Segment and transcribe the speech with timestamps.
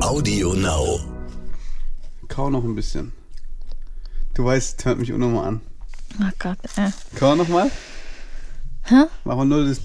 [0.00, 1.00] Audio Now.
[2.28, 3.12] Kau noch ein bisschen.
[4.34, 5.60] Du weißt, hört mich auch nochmal an.
[6.20, 6.90] Oh Gott, äh.
[7.18, 7.70] Kau nochmal.
[8.84, 9.04] Hä?
[9.24, 9.80] Mach mal nur das.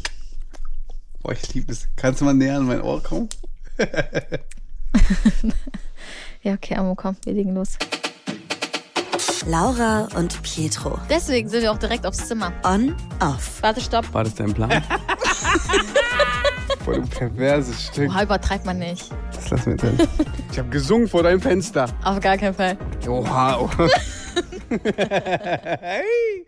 [1.21, 1.87] Boah, ich liebe das.
[1.95, 3.29] Kannst du mal näher an mein Ohr kommen?
[6.43, 7.69] Ja, okay, Amo, komm, wir legen los.
[9.47, 10.99] Laura und Pietro.
[11.09, 12.53] Deswegen sind wir auch direkt aufs Zimmer.
[12.63, 13.63] On, off.
[13.63, 14.13] Warte, stopp.
[14.13, 14.69] War das dein Plan?
[16.85, 18.11] Voll du perverses Stück.
[18.11, 19.09] Oha, übertreibt man nicht.
[19.33, 20.07] Das lassen wir drin.
[20.51, 21.87] Ich habe gesungen vor deinem Fenster.
[22.03, 22.77] Auf gar keinen Fall.
[23.07, 23.57] Oha.
[23.57, 23.89] oha.
[25.81, 26.45] hey.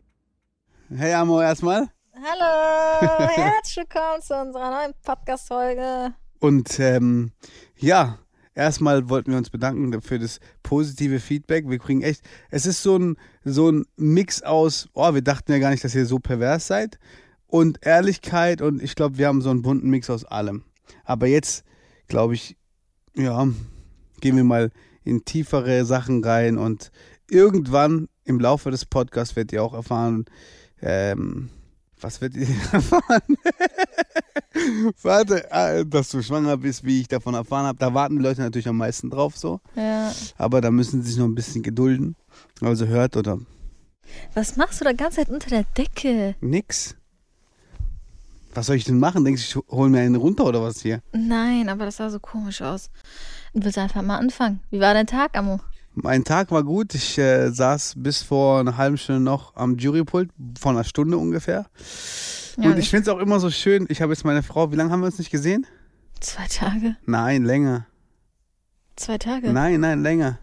[0.95, 1.87] Hey, Amo, erstmal.
[2.13, 6.13] Hallo, herzlich willkommen zu unserer neuen Podcast-Folge.
[6.39, 7.31] Und ähm,
[7.75, 8.19] ja,
[8.53, 11.67] erstmal wollten wir uns bedanken für das positive Feedback.
[11.67, 15.57] Wir kriegen echt, es ist so ein, so ein Mix aus, oh, wir dachten ja
[15.57, 16.99] gar nicht, dass ihr so pervers seid
[17.47, 20.63] und Ehrlichkeit und ich glaube, wir haben so einen bunten Mix aus allem.
[21.03, 21.63] Aber jetzt,
[22.07, 22.57] glaube ich,
[23.15, 23.47] ja,
[24.21, 24.71] gehen wir mal
[25.03, 26.91] in tiefere Sachen rein und
[27.29, 30.25] irgendwann im Laufe des Podcasts werdet ihr auch erfahren,
[30.81, 31.49] ähm,
[31.99, 33.21] was werdet ihr erfahren?
[35.01, 37.79] Warte, äh, dass du schwanger bist, wie ich davon erfahren habe.
[37.79, 39.61] Da warten die Leute natürlich am meisten drauf so.
[39.75, 40.11] Ja.
[40.37, 42.15] Aber da müssen sie sich noch ein bisschen gedulden.
[42.61, 43.39] Also hört oder
[44.33, 46.35] Was machst du da ganze Zeit unter der Decke?
[46.41, 46.95] nix.
[48.57, 49.23] Was soll ich denn machen?
[49.23, 51.03] Denkst du, ich hol mir einen runter oder was hier?
[51.11, 52.89] Nein, aber das sah so komisch aus.
[53.53, 54.61] Du willst einfach mal anfangen.
[54.71, 55.59] Wie war dein Tag, Amo?
[55.93, 56.95] Mein Tag war gut.
[56.95, 61.67] Ich äh, saß bis vor einer halben Stunde noch am Jurypult, vor einer Stunde ungefähr.
[62.57, 63.85] Ja, Und ich finde es auch immer so schön.
[63.89, 65.67] Ich habe jetzt meine Frau, wie lange haben wir uns nicht gesehen?
[66.19, 66.95] Zwei Tage.
[67.05, 67.85] Nein, länger.
[68.95, 69.53] Zwei Tage.
[69.53, 70.39] Nein, nein, länger.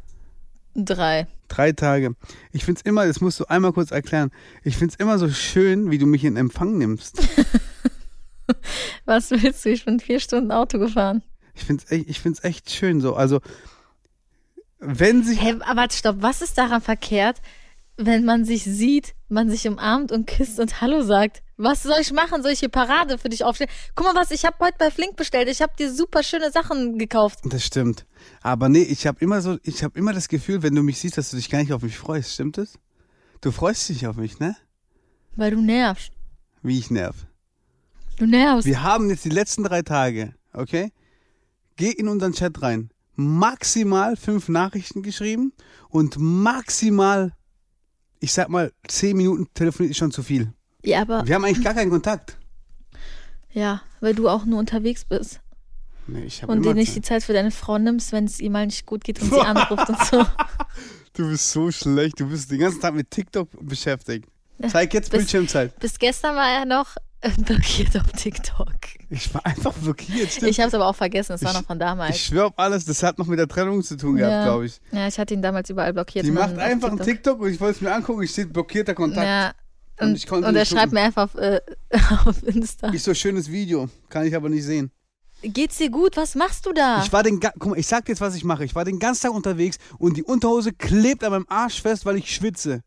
[0.76, 1.26] Drei.
[1.48, 2.14] Drei Tage.
[2.52, 4.30] Ich finde es immer, das musst du einmal kurz erklären.
[4.62, 7.20] Ich finde es immer so schön, wie du mich in Empfang nimmst.
[9.04, 9.70] Was willst du?
[9.70, 11.22] Ich bin vier Stunden Auto gefahren.
[11.54, 13.14] Ich finde es echt, ich find's echt schön so.
[13.14, 13.40] Also,
[14.78, 15.40] wenn sich.
[15.40, 16.16] Hä, aber stopp.
[16.20, 17.40] Was ist daran verkehrt,
[17.96, 21.42] wenn man sich sieht, man sich umarmt und küsst und Hallo sagt?
[21.56, 22.42] Was soll ich machen?
[22.42, 23.70] Soll ich hier Parade für dich aufstellen?
[23.94, 25.48] Guck mal, was ich habe heute bei Flink bestellt.
[25.48, 27.40] Ich habe dir super schöne Sachen gekauft.
[27.44, 28.06] Das stimmt.
[28.42, 31.16] Aber nee, ich habe immer so, ich habe immer das Gefühl, wenn du mich siehst,
[31.16, 32.32] dass du dich gar nicht auf mich freust.
[32.32, 32.78] Stimmt es?
[33.40, 34.56] Du freust dich auf mich, ne?
[35.36, 36.12] Weil du nervst.
[36.62, 37.26] Wie ich nerv.
[38.18, 38.66] Du nervst.
[38.66, 40.92] Wir haben jetzt die letzten drei Tage, okay?
[41.76, 42.90] Geh in unseren Chat rein.
[43.16, 45.52] Maximal fünf Nachrichten geschrieben
[45.88, 47.32] und maximal,
[48.20, 50.52] ich sag mal, zehn Minuten telefoniert ist schon zu viel.
[50.84, 52.38] Ja, aber Wir haben eigentlich gar keinen Kontakt.
[53.52, 55.40] ja, weil du auch nur unterwegs bist
[56.06, 56.96] Nee, ich hab und dir nicht Zeit.
[56.96, 59.40] die Zeit für deine Frau nimmst, wenn es ihr mal nicht gut geht und sie
[59.40, 60.26] anruft und so.
[61.14, 62.20] Du bist so schlecht.
[62.20, 64.28] Du bist den ganzen Tag mit TikTok beschäftigt.
[64.68, 65.78] Zeig jetzt bis- Bildschirmzeit.
[65.78, 66.96] Bis gestern war er noch
[67.44, 68.68] blockiert auf TikTok.
[69.10, 70.30] Ich war einfach blockiert.
[70.32, 70.50] Stimmt.
[70.50, 71.32] Ich habe es aber auch vergessen.
[71.32, 72.16] Es war noch von damals.
[72.16, 74.44] Ich schwöre auf alles, das hat noch mit der Trennung zu tun gehabt, Ja.
[74.44, 74.80] glaube ich.
[74.92, 76.24] ja, ich hatte ihn damals überall blockiert.
[76.26, 79.26] Die macht einfach einen TikTok und ich wollte es mir angucken, ich steht blockierter Kontakt.
[79.26, 79.52] Ja.
[80.00, 81.60] Und Und, und er schreibt mir einfach auf, äh,
[82.26, 82.92] auf Insta.
[82.92, 84.90] Ich so schönes Video, kann ich aber nicht sehen.
[85.42, 86.16] Geht's dir gut?
[86.16, 87.02] Was machst du da?
[87.04, 88.64] Ich war den, guck mal, ich sag dir jetzt, was ich mache.
[88.64, 92.16] Ich war den ganzen Tag unterwegs und die Unterhose klebt an meinem Arsch fest, weil
[92.16, 92.80] ich schwitze.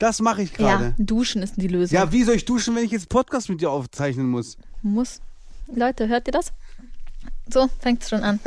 [0.00, 0.94] Das mache ich ja, gerade.
[0.98, 1.94] duschen ist die Lösung.
[1.94, 2.10] Ja.
[2.10, 4.56] wie soll ich duschen, wenn ich jetzt Podcast mit dir aufzeichnen muss?
[4.80, 5.20] Muss.
[5.72, 6.52] Leute, hört ihr das?
[7.52, 8.40] So, fängt's schon an.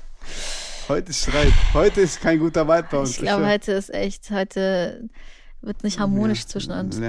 [0.88, 1.52] Heute ist Streit.
[1.72, 3.10] Heute ist kein guter Vibe bei uns.
[3.12, 5.08] Ich glaube, heute ist echt, heute
[5.62, 7.00] wird nicht harmonisch Ja, zwischen uns.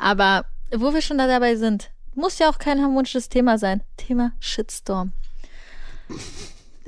[0.00, 0.44] Aber
[0.74, 3.82] wo wir schon da dabei sind, muss ja auch kein harmonisches Thema sein.
[3.96, 5.12] Thema Shitstorm.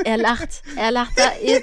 [0.05, 1.33] Er lacht, er lacht da.
[1.45, 1.63] Ihr,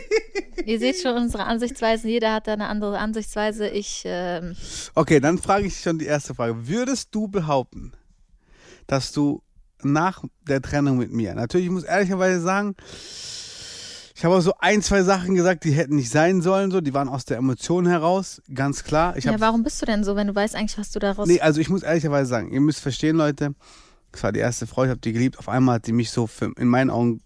[0.65, 2.09] ihr seht schon unsere Ansichtsweisen.
[2.09, 3.67] Jeder hat da eine andere Ansichtsweise.
[3.67, 4.55] Ich, ähm,
[4.95, 6.67] Okay, dann frage ich schon die erste Frage.
[6.67, 7.93] Würdest du behaupten,
[8.87, 9.41] dass du
[9.83, 12.75] nach der Trennung mit mir, natürlich, ich muss ehrlicherweise sagen,
[14.15, 16.93] ich habe auch so ein, zwei Sachen gesagt, die hätten nicht sein sollen, so, die
[16.93, 19.17] waren aus der Emotion heraus, ganz klar.
[19.17, 21.27] Ich ja, warum bist du denn so, wenn du weißt eigentlich, was du daraus.
[21.27, 23.55] nee, also ich muss ehrlicherweise sagen, ihr müsst verstehen, Leute,
[24.11, 26.27] das war die erste Frau, ich habe die geliebt, auf einmal hat die mich so
[26.27, 27.21] für, in meinen Augen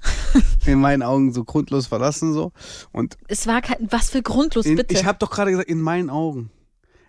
[0.66, 2.52] in meinen Augen so grundlos verlassen so
[2.92, 3.76] und Es war kein.
[3.90, 4.94] Was für grundlos, in, bitte.
[4.94, 6.50] ich habe doch gerade gesagt in meinen Augen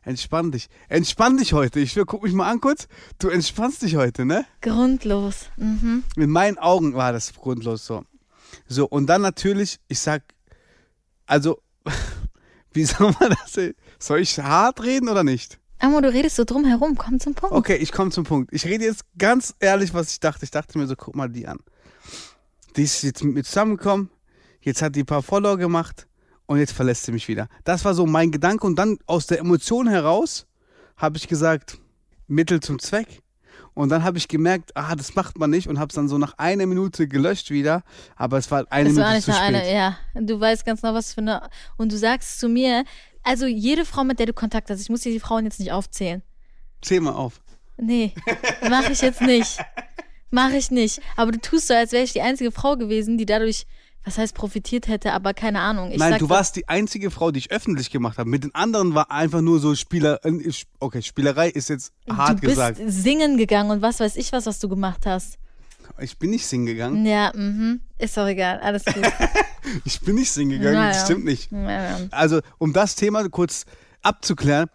[0.03, 2.87] entspann dich entspann dich heute ich will guck mich mal an kurz
[3.19, 5.47] du entspannst dich heute ne grundlos.
[5.57, 6.03] Mhm.
[6.15, 8.05] in meinen Augen war das grundlos so.
[8.67, 10.23] So, und dann natürlich, ich sag,
[11.25, 11.59] also,
[12.73, 13.59] wie soll man das?
[13.99, 15.59] Soll ich hart reden oder nicht?
[15.79, 16.97] Amo, du redest so drum herum.
[16.97, 17.55] Komm zum Punkt.
[17.55, 18.53] Okay, ich komme zum Punkt.
[18.53, 20.43] Ich rede jetzt ganz ehrlich, was ich dachte.
[20.43, 21.59] Ich dachte mir so, guck mal die an.
[22.75, 24.09] Die ist jetzt mit mir zusammengekommen,
[24.61, 26.07] jetzt hat die ein paar Follower gemacht
[26.45, 27.47] und jetzt verlässt sie mich wieder.
[27.63, 30.45] Das war so mein Gedanke und dann aus der Emotion heraus
[30.97, 31.77] habe ich gesagt,
[32.27, 33.21] Mittel zum Zweck.
[33.73, 36.17] Und dann habe ich gemerkt, ah, das macht man nicht und habe es dann so
[36.17, 37.83] nach einer Minute gelöscht wieder.
[38.17, 39.43] Aber es war eine Das Minute war nicht zu spät.
[39.43, 39.97] eine, ja.
[40.15, 41.49] Du weißt ganz genau, was für eine.
[41.77, 42.83] Und du sagst zu mir,
[43.23, 45.71] also jede Frau, mit der du Kontakt hast, ich muss dir die Frauen jetzt nicht
[45.71, 46.23] aufzählen.
[46.81, 47.41] Zähl mal auf.
[47.77, 48.13] Nee,
[48.69, 49.59] mache ich jetzt nicht.
[50.31, 51.01] Mache ich nicht.
[51.15, 53.65] Aber du tust so, als wäre ich die einzige Frau gewesen, die dadurch,
[54.03, 55.91] was heißt, profitiert hätte, aber keine Ahnung.
[55.91, 58.29] Ich Nein, sag du warst die einzige Frau, die ich öffentlich gemacht habe.
[58.29, 60.19] Mit den anderen war einfach nur so Spieler.
[60.23, 62.79] äh, Okay, Spielerei ist jetzt hart du bist gesagt.
[62.87, 65.37] singen gegangen und was weiß ich was, was du gemacht hast.
[66.01, 67.05] Ich bin nicht singen gegangen.
[67.05, 67.81] Ja, mhm.
[67.97, 68.95] Ist doch egal, alles gut.
[69.85, 71.51] Ich bin nicht singen gegangen, Ja, das stimmt nicht.
[71.51, 71.99] Ja, ja.
[72.11, 73.65] Also, um das Thema kurz
[74.01, 74.67] abzuklären,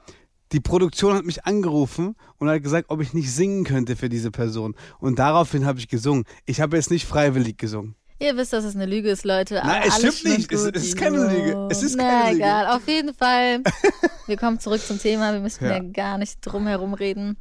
[0.52, 4.30] die Produktion hat mich angerufen und hat gesagt, ob ich nicht singen könnte für diese
[4.30, 4.74] Person.
[5.00, 6.24] Und daraufhin habe ich gesungen.
[6.46, 7.94] Ich habe jetzt nicht freiwillig gesungen.
[8.20, 9.60] Ihr wisst, dass es eine Lüge ist, Leute.
[9.64, 10.52] Nein, es stimmt nicht.
[10.52, 11.68] Es- es ist keine Lüge.
[11.70, 12.44] Es ist Na, keine Lüge.
[12.44, 12.66] egal.
[12.76, 13.62] Auf jeden Fall.
[14.26, 15.32] Wir kommen zurück zum Thema.
[15.32, 15.72] Wir müssen Ja.
[15.74, 17.36] ja gar nicht drum herum reden.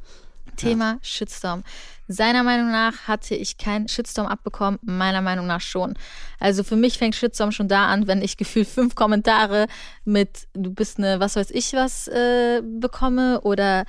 [0.56, 1.62] Thema Shitstorm.
[2.06, 5.94] Seiner Meinung nach hatte ich keinen Shitstorm abbekommen, meiner Meinung nach schon.
[6.38, 9.66] Also für mich fängt Shitstorm schon da an, wenn ich gefühlt fünf Kommentare
[10.04, 13.84] mit du bist eine was weiß ich was äh, bekomme oder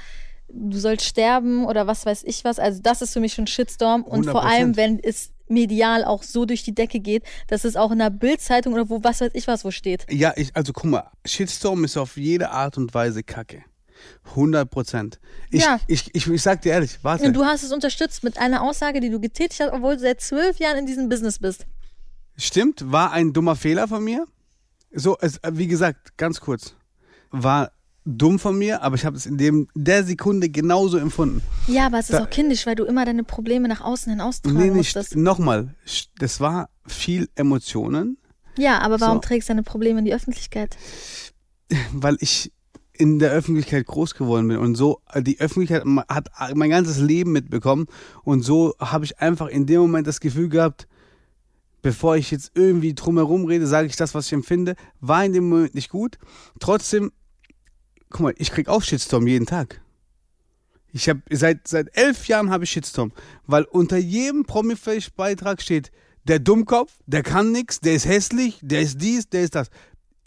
[0.50, 2.60] du sollst sterben oder was weiß ich was.
[2.60, 4.48] Also das ist für mich schon Shitstorm und vor 100%.
[4.48, 8.10] allem, wenn es medial auch so durch die Decke geht, dass es auch in der
[8.10, 10.06] Bildzeitung oder wo was weiß ich was wo steht.
[10.10, 13.64] Ja, ich, also guck mal, Shitstorm ist auf jede Art und Weise Kacke.
[14.32, 15.20] 100 Prozent.
[15.52, 15.80] Ich, Ja.
[15.88, 17.26] ich, ich, ich sag dir ehrlich, warte.
[17.26, 20.22] Und du hast es unterstützt mit einer Aussage, die du getätigt hast, obwohl du seit
[20.22, 21.66] zwölf Jahren in diesem Business bist.
[22.38, 24.26] Stimmt, war ein dummer Fehler von mir.
[24.94, 26.76] So, es, wie gesagt, ganz kurz.
[27.32, 27.72] War
[28.06, 31.42] dumm von mir, aber ich habe es in dem, der Sekunde genauso empfunden.
[31.68, 34.22] Ja, aber es ist Da- auch kindisch, weil du immer deine Probleme nach außen hin
[34.22, 34.76] austragen Nee, nicht.
[34.76, 35.16] musstest.
[35.16, 35.74] Nochmal,
[36.20, 38.18] das war viel Emotionen,
[38.58, 39.22] Ja, aber warum So.
[39.22, 40.78] trägst du deine Probleme in die Öffentlichkeit?
[41.94, 42.52] weil ich
[42.98, 47.32] in der Öffentlichkeit groß geworden bin und so, äh, die Öffentlichkeit hat mein ganzes Leben
[47.32, 47.88] mitbekommen
[48.24, 50.88] und so habe ich einfach in dem Moment das Gefühl gehabt,
[51.82, 55.50] bevor ich jetzt irgendwie drumherum rede, sage ich das, was ich empfinde, war in dem
[55.50, 56.18] Moment nicht gut.
[56.60, 57.12] Trotzdem,
[58.10, 59.82] guck mal, ich krieg auch Shitstorm jeden Tag.
[60.92, 63.12] Ich habe seit seit elf Jahren habe ich Shitstorm,
[63.46, 65.92] weil unter jedem Promi-Beitrag steht
[66.24, 69.70] der Dummkopf, der kann nix, der ist hässlich, der ist dies, der ist das.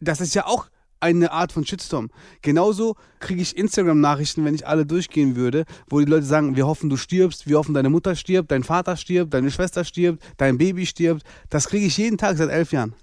[0.01, 0.69] Das ist ja auch
[1.01, 2.11] eine Art von Shitstorm.
[2.43, 6.91] Genauso kriege ich Instagram-Nachrichten, wenn ich alle durchgehen würde, wo die Leute sagen, wir hoffen,
[6.91, 10.87] du stirbst, wir hoffen, deine Mutter stirbt, dein Vater stirbt, deine Schwester stirbt, dein Baby
[10.87, 11.23] stirbt.
[11.51, 12.95] Das kriege ich jeden Tag seit elf Jahren.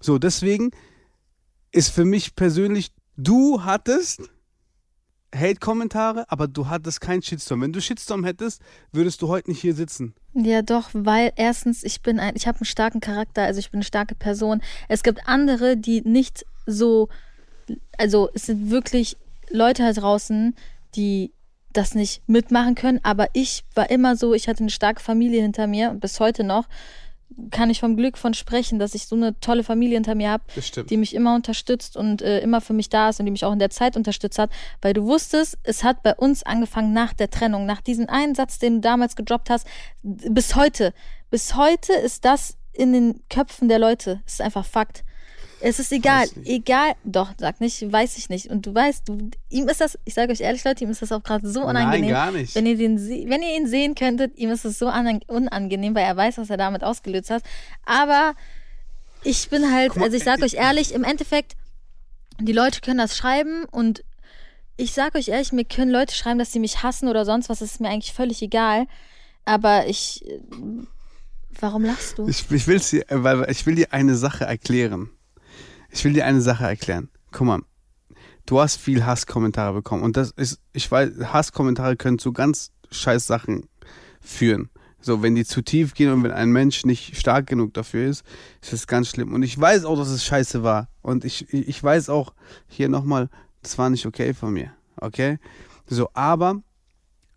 [0.00, 0.70] So, deswegen
[1.72, 4.30] ist für mich persönlich, du hattest
[5.34, 7.62] Hate-Kommentare, aber du hattest keinen Shitstorm.
[7.62, 8.62] Wenn du Shitstorm hättest,
[8.92, 10.14] würdest du heute nicht hier sitzen.
[10.34, 13.78] Ja, doch, weil erstens, ich bin ein, ich habe einen starken Charakter, also ich bin
[13.78, 14.60] eine starke Person.
[14.88, 17.08] Es gibt andere, die nicht so,
[17.98, 19.16] also es sind wirklich
[19.50, 20.54] Leute da draußen,
[20.94, 21.32] die
[21.72, 25.66] das nicht mitmachen können, aber ich war immer so, ich hatte eine starke Familie hinter
[25.66, 26.66] mir, bis heute noch,
[27.50, 30.44] kann ich vom Glück von sprechen, dass ich so eine tolle Familie hinter mir habe,
[30.54, 33.44] Das die mich immer unterstützt und äh, immer für mich da ist und die mich
[33.44, 34.50] auch in der Zeit unterstützt hat,
[34.82, 38.58] weil du wusstest, es hat bei uns angefangen nach der Trennung, nach diesem einen Satz,
[38.58, 39.66] den du damals gedroppt hast,
[40.02, 40.92] bis heute.
[41.30, 44.20] Bis heute ist das in den Köpfen der Leute.
[44.26, 45.04] Es ist einfach Fakt.
[45.62, 48.46] Es ist egal, egal, doch, sag nicht, weiß ich nicht.
[48.46, 51.12] Und du weißt, du, ihm ist das, ich sage euch ehrlich, Leute, ihm ist das
[51.12, 52.10] auch gerade so unangenehm.
[52.10, 52.54] Nein, gar nicht.
[52.54, 52.98] Wenn ihr, den,
[53.28, 56.56] wenn ihr ihn sehen könntet, ihm ist es so unangenehm, weil er weiß, was er
[56.56, 57.42] damit ausgelöst hat.
[57.84, 58.34] Aber
[59.22, 61.56] ich bin halt, mal, also ich sage euch ehrlich, im Endeffekt,
[62.38, 64.02] die Leute können das schreiben und
[64.78, 67.58] ich sage euch ehrlich, mir können Leute schreiben, dass sie mich hassen oder sonst was,
[67.58, 68.86] das ist mir eigentlich völlig egal.
[69.44, 70.40] Aber ich, äh,
[71.60, 72.26] warum lachst du?
[72.28, 75.10] Ich, ich, äh, weil ich will dir eine Sache erklären.
[75.90, 77.08] Ich will dir eine Sache erklären.
[77.32, 77.60] Guck mal,
[78.46, 83.26] du hast viel Hasskommentare bekommen und das ist, ich weiß, Hasskommentare können zu ganz scheiß
[83.26, 83.68] Sachen
[84.20, 84.70] führen.
[85.02, 88.22] So, wenn die zu tief gehen und wenn ein Mensch nicht stark genug dafür ist,
[88.60, 89.32] ist das ganz schlimm.
[89.32, 90.88] Und ich weiß auch, dass es scheiße war.
[91.00, 92.34] Und ich, ich weiß auch,
[92.68, 93.30] hier nochmal,
[93.62, 94.72] das war nicht okay von mir.
[94.96, 95.38] Okay?
[95.86, 96.60] So, aber,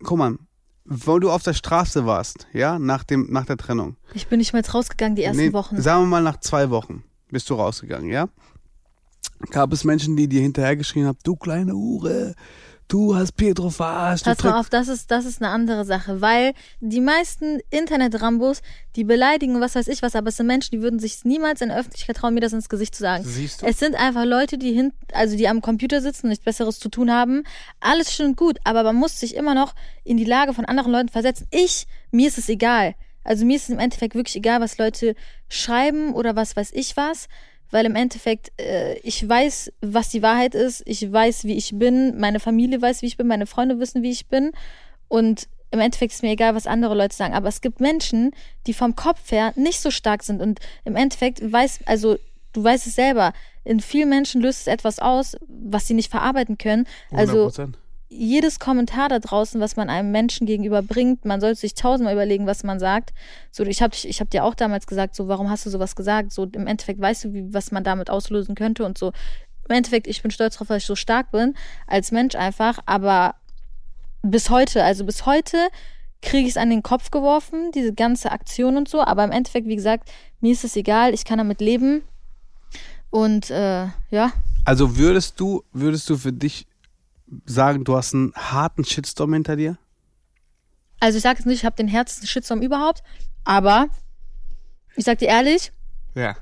[0.02, 0.36] guck mal,
[0.84, 3.96] wo du auf der Straße warst, ja, nach, dem, nach der Trennung.
[4.12, 5.80] Ich bin nicht mehr jetzt rausgegangen die ersten Nee, Wochen.
[5.80, 7.02] Sagen wir mal, nach zwei Wochen
[7.34, 8.28] bist du rausgegangen, ja?
[9.50, 12.34] Gab es Menschen, die dir hinterhergeschrien haben, du kleine Hure,
[12.86, 14.24] du hast Pietro verarscht.
[14.24, 18.62] Pass mal auf, das ist, das ist eine andere Sache, weil die meisten Internet-Rambos,
[18.94, 21.70] die beleidigen, was weiß ich was, aber es sind Menschen, die würden sich niemals in
[21.70, 23.24] der Öffentlichkeit trauen, mir das ins Gesicht zu sagen.
[23.26, 23.66] Siehst du?
[23.66, 26.88] Es sind einfach Leute, die hin, also die am Computer sitzen und nichts Besseres zu
[26.88, 27.42] tun haben.
[27.80, 29.74] Alles schön und gut, aber man muss sich immer noch
[30.04, 31.48] in die Lage von anderen Leuten versetzen.
[31.50, 32.94] Ich, mir ist es egal.
[33.24, 35.14] Also mir ist es im Endeffekt wirklich egal, was Leute
[35.48, 37.28] schreiben oder was weiß ich was,
[37.70, 40.82] weil im Endeffekt äh, ich weiß, was die Wahrheit ist.
[40.86, 42.18] Ich weiß, wie ich bin.
[42.18, 43.26] Meine Familie weiß, wie ich bin.
[43.26, 44.52] Meine Freunde wissen, wie ich bin.
[45.08, 47.34] Und im Endeffekt ist mir egal, was andere Leute sagen.
[47.34, 48.30] Aber es gibt Menschen,
[48.66, 50.40] die vom Kopf her nicht so stark sind.
[50.40, 52.16] Und im Endeffekt weiß, also
[52.52, 53.32] du weißt es selber,
[53.64, 56.86] in vielen Menschen löst es etwas aus, was sie nicht verarbeiten können.
[57.10, 57.74] Also 100%.
[58.08, 62.46] Jedes Kommentar da draußen, was man einem Menschen gegenüber bringt, man sollte sich tausendmal überlegen,
[62.46, 63.12] was man sagt.
[63.50, 66.32] So, ich habe ich hab dir auch damals gesagt, so, warum hast du sowas gesagt?
[66.32, 69.12] So, im Endeffekt weißt du, wie, was man damit auslösen könnte und so.
[69.68, 71.54] Im Endeffekt, ich bin stolz darauf, dass ich so stark bin,
[71.86, 73.34] als Mensch einfach, aber
[74.22, 75.56] bis heute, also bis heute
[76.22, 79.66] kriege ich es an den Kopf geworfen, diese ganze Aktion und so, aber im Endeffekt,
[79.66, 82.02] wie gesagt, mir ist es egal, ich kann damit leben.
[83.10, 84.32] Und äh, ja,
[84.64, 86.66] Also würdest du, würdest du für dich
[87.46, 89.78] sagen, du hast einen harten Shitstorm hinter dir?
[91.00, 93.02] also ich sage jetzt nicht, ich habe den härtesten Shitstorm überhaupt,
[93.44, 93.88] aber
[94.96, 95.70] ich sag dir ehrlich,
[96.14, 96.34] Ja.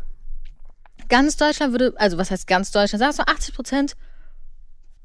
[1.08, 3.96] ganz Deutschland würde, also was heißt ganz Deutschland, sagst du 80 Prozent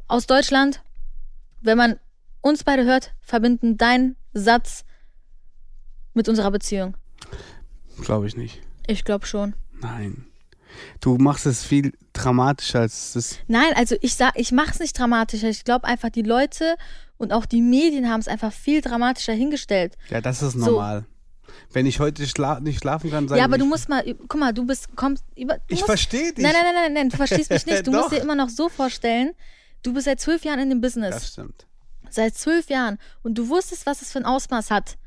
[0.08, 0.84] aus Deutschland,
[1.62, 2.00] wenn man
[2.42, 4.86] uns beide hört, verbinden deinen Satz
[6.14, 6.96] mit unserer Beziehung.
[8.02, 8.62] Glaube ich nicht.
[8.86, 9.56] Ich glaube schon.
[9.82, 10.26] Nein.
[11.02, 13.40] Du machst es viel dramatischer als es.
[13.48, 15.50] Nein, also ich sag, ich mach's nicht dramatischer.
[15.50, 16.76] Ich glaube einfach, die Leute
[17.18, 19.98] und auch die Medien haben es einfach viel dramatischer hingestellt.
[20.10, 20.72] Ja, das ist So.
[20.72, 21.06] normal.
[21.72, 24.54] Wenn ich heute schla nicht schlafen kann, sage ja, aber du musst mal, guck mal,
[24.54, 25.58] du bist, kommst über.
[25.70, 26.44] Ich verstehe dich.
[26.44, 27.88] Nein, nein, nein, nein, nein, du verstehst mich nicht.
[27.88, 29.32] Du musst dir immer noch so vorstellen,
[29.84, 31.16] du bist seit zwölf Jahren in dem Business.
[31.16, 31.66] Das stimmt.
[32.10, 32.98] Seit zwölf Jahren.
[33.24, 34.98] Und du wusstest, was es für ein Ausmaß hat.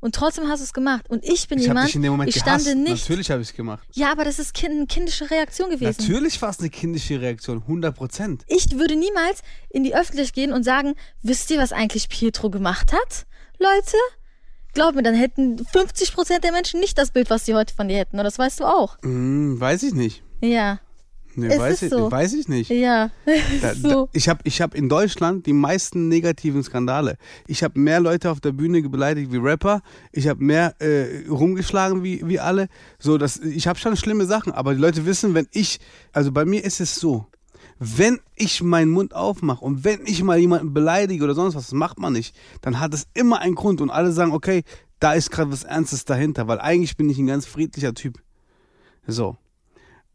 [0.00, 1.08] Und trotzdem hast du es gemacht.
[1.10, 2.64] Und ich bin Ich jemand, dich in dem Moment ich gehasst.
[2.64, 3.02] stande nicht.
[3.02, 3.86] Natürlich habe ich es gemacht.
[3.92, 5.96] Ja, aber das ist kind, eine kindische Reaktion gewesen.
[5.98, 8.44] Natürlich war es eine kindische Reaktion, 100 Prozent.
[8.48, 12.92] Ich würde niemals in die Öffentlichkeit gehen und sagen, wisst ihr, was eigentlich Pietro gemacht
[12.92, 13.26] hat,
[13.58, 13.96] Leute?
[14.72, 17.98] Glaub mir, dann hätten 50% der Menschen nicht das Bild, was sie heute von dir
[17.98, 18.18] hätten.
[18.18, 18.96] Und das weißt du auch.
[19.02, 20.22] Hm, weiß ich nicht.
[20.40, 20.80] Ja.
[21.36, 22.10] Nee, weiß, ich, so.
[22.10, 22.70] weiß ich nicht.
[22.70, 23.10] Ja.
[23.62, 23.88] Da, so.
[23.88, 27.16] da, ich habe ich hab in Deutschland die meisten negativen Skandale.
[27.46, 29.82] Ich habe mehr Leute auf der Bühne beleidigt wie Rapper.
[30.12, 32.68] Ich habe mehr äh, rumgeschlagen wie, wie alle.
[32.98, 35.78] So, das, ich habe schon schlimme Sachen, aber die Leute wissen, wenn ich,
[36.12, 37.26] also bei mir ist es so,
[37.78, 41.72] wenn ich meinen Mund aufmache und wenn ich mal jemanden beleidige oder sonst was, das
[41.72, 44.64] macht man nicht, dann hat es immer einen Grund und alle sagen, okay,
[44.98, 48.20] da ist gerade was Ernstes dahinter, weil eigentlich bin ich ein ganz friedlicher Typ.
[49.06, 49.36] So.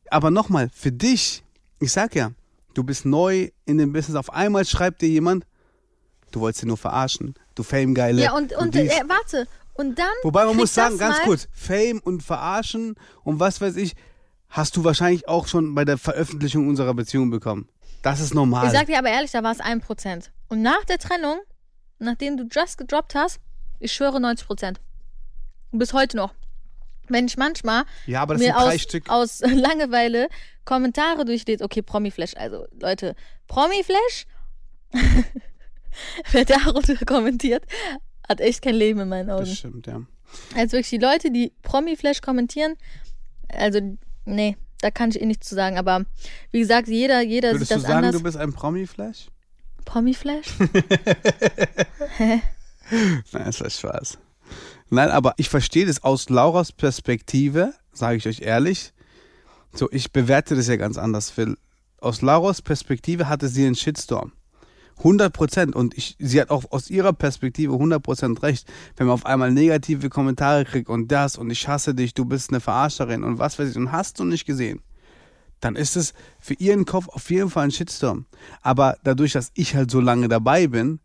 [0.10, 1.44] Aber nochmal, für dich,
[1.80, 2.32] ich sag ja,
[2.74, 5.46] du bist neu in dem Business, auf einmal schreibt dir jemand,
[6.32, 8.22] du wolltest ihn nur verarschen, du Fame-Geile.
[8.22, 8.92] Ja, und, und dies.
[8.92, 9.48] äh, warte.
[9.74, 10.08] Und dann.
[10.24, 13.96] Wobei man muss sagen, ganz kurz, Fame und Verarschen und was weiß ich,
[14.50, 17.68] hast du wahrscheinlich auch schon bei der Veröffentlichung unserer Beziehung bekommen.
[18.02, 18.68] Das ist normal.
[18.68, 20.30] Ich sag dir aber ehrlich, da war es 1%.
[20.48, 21.40] Und nach der Trennung,
[22.00, 23.40] nachdem du Just gedroppt hast,
[23.80, 24.76] ich schwöre 90%.
[25.72, 26.34] Und bis heute noch.
[27.08, 29.10] Wenn ich manchmal ja, aber das mir aus, Stück.
[29.10, 30.28] aus Langeweile
[30.66, 33.16] Kommentare durchlese, okay, Promi-Flash, also Leute,
[33.48, 34.26] Promi-Flash,
[36.32, 37.64] wer darunter kommentiert,
[38.28, 39.56] hat echt kein Leben in meinen Das Augen.
[39.56, 40.02] stimmt, ja.
[40.56, 42.76] Also wirklich die Leute, die Promi-Flash kommentieren,
[43.50, 43.80] also
[44.26, 46.06] nee, da kann ich eh nichts zu sagen, aber
[46.52, 48.16] wie gesagt, jeder, jeder Würdest sieht du das sagen, anders.
[48.16, 49.28] du bist ein Promi-Flash?
[49.86, 50.48] Promi-Flash?
[52.20, 52.42] Nein,
[53.48, 54.18] es war Spaß.
[54.96, 58.94] Nein, aber ich verstehe das aus Lauras Perspektive, sage ich euch ehrlich.
[59.74, 61.58] So, ich bewerte das ja ganz anders, Phil.
[62.00, 64.32] Aus Lauras Perspektive hatte sie einen Shitstorm.
[65.00, 65.76] 100 Prozent.
[65.76, 68.72] Und ich, sie hat auch aus ihrer Perspektive 100 Prozent recht.
[68.96, 72.52] Wenn man auf einmal negative Kommentare kriegt und das und ich hasse dich, du bist
[72.52, 74.82] eine Verarscherin und was weiß ich und hast du nicht gesehen,
[75.60, 78.26] dann ist es für ihren Kopf auf jeden Fall ein Shitstorm.
[78.62, 81.00] Aber dadurch, dass ich halt so lange dabei bin,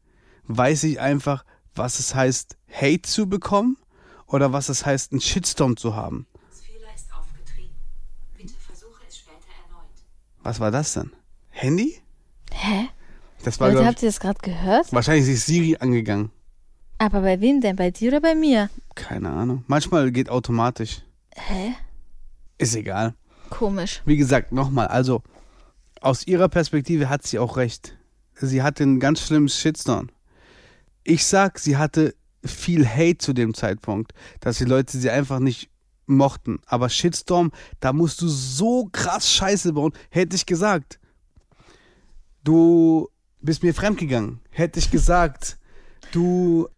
[0.47, 3.77] weiß ich einfach, was es heißt, Hate zu bekommen
[4.27, 6.27] oder was es heißt, einen Shitstorm zu haben.
[6.51, 7.75] Fehler ist aufgetreten.
[8.37, 9.37] Bitte versuche es später
[9.67, 9.91] erneut.
[10.43, 11.13] Was war das denn?
[11.51, 12.01] Handy?
[12.53, 12.89] Hä?
[13.43, 14.87] Das war, Leute, habt ihr das gerade gehört?
[14.87, 16.31] ich, wahrscheinlich ist Siri angegangen.
[16.99, 17.77] Aber bei wem denn?
[17.77, 18.69] Bei dir oder bei mir?
[18.95, 19.65] Keine Ahnung.
[19.67, 21.03] Manchmal geht automatisch.
[21.35, 21.73] Hä?
[22.59, 23.15] Ist egal.
[23.49, 24.03] Komisch.
[24.05, 25.23] Wie gesagt, nochmal, also
[26.03, 27.97] aus ihrer Perspektive hat sie auch recht.
[28.35, 30.11] Sie hatte einen ganz schlimmen Shitstorm.
[31.05, 32.15] Ich sag, sie hatte
[32.45, 35.71] viel Hate zu dem Zeitpunkt, dass die Leute sie einfach nicht
[36.07, 36.59] mochten.
[36.67, 39.93] Aber Shitstorm, da musst du so krass Scheiße bauen.
[40.11, 40.99] Hätte ich gesagt,
[42.45, 43.09] du
[43.41, 44.41] bist mir fremdgegangen.
[44.51, 45.59] Hätte ich gesagt,
[46.13, 46.69] du,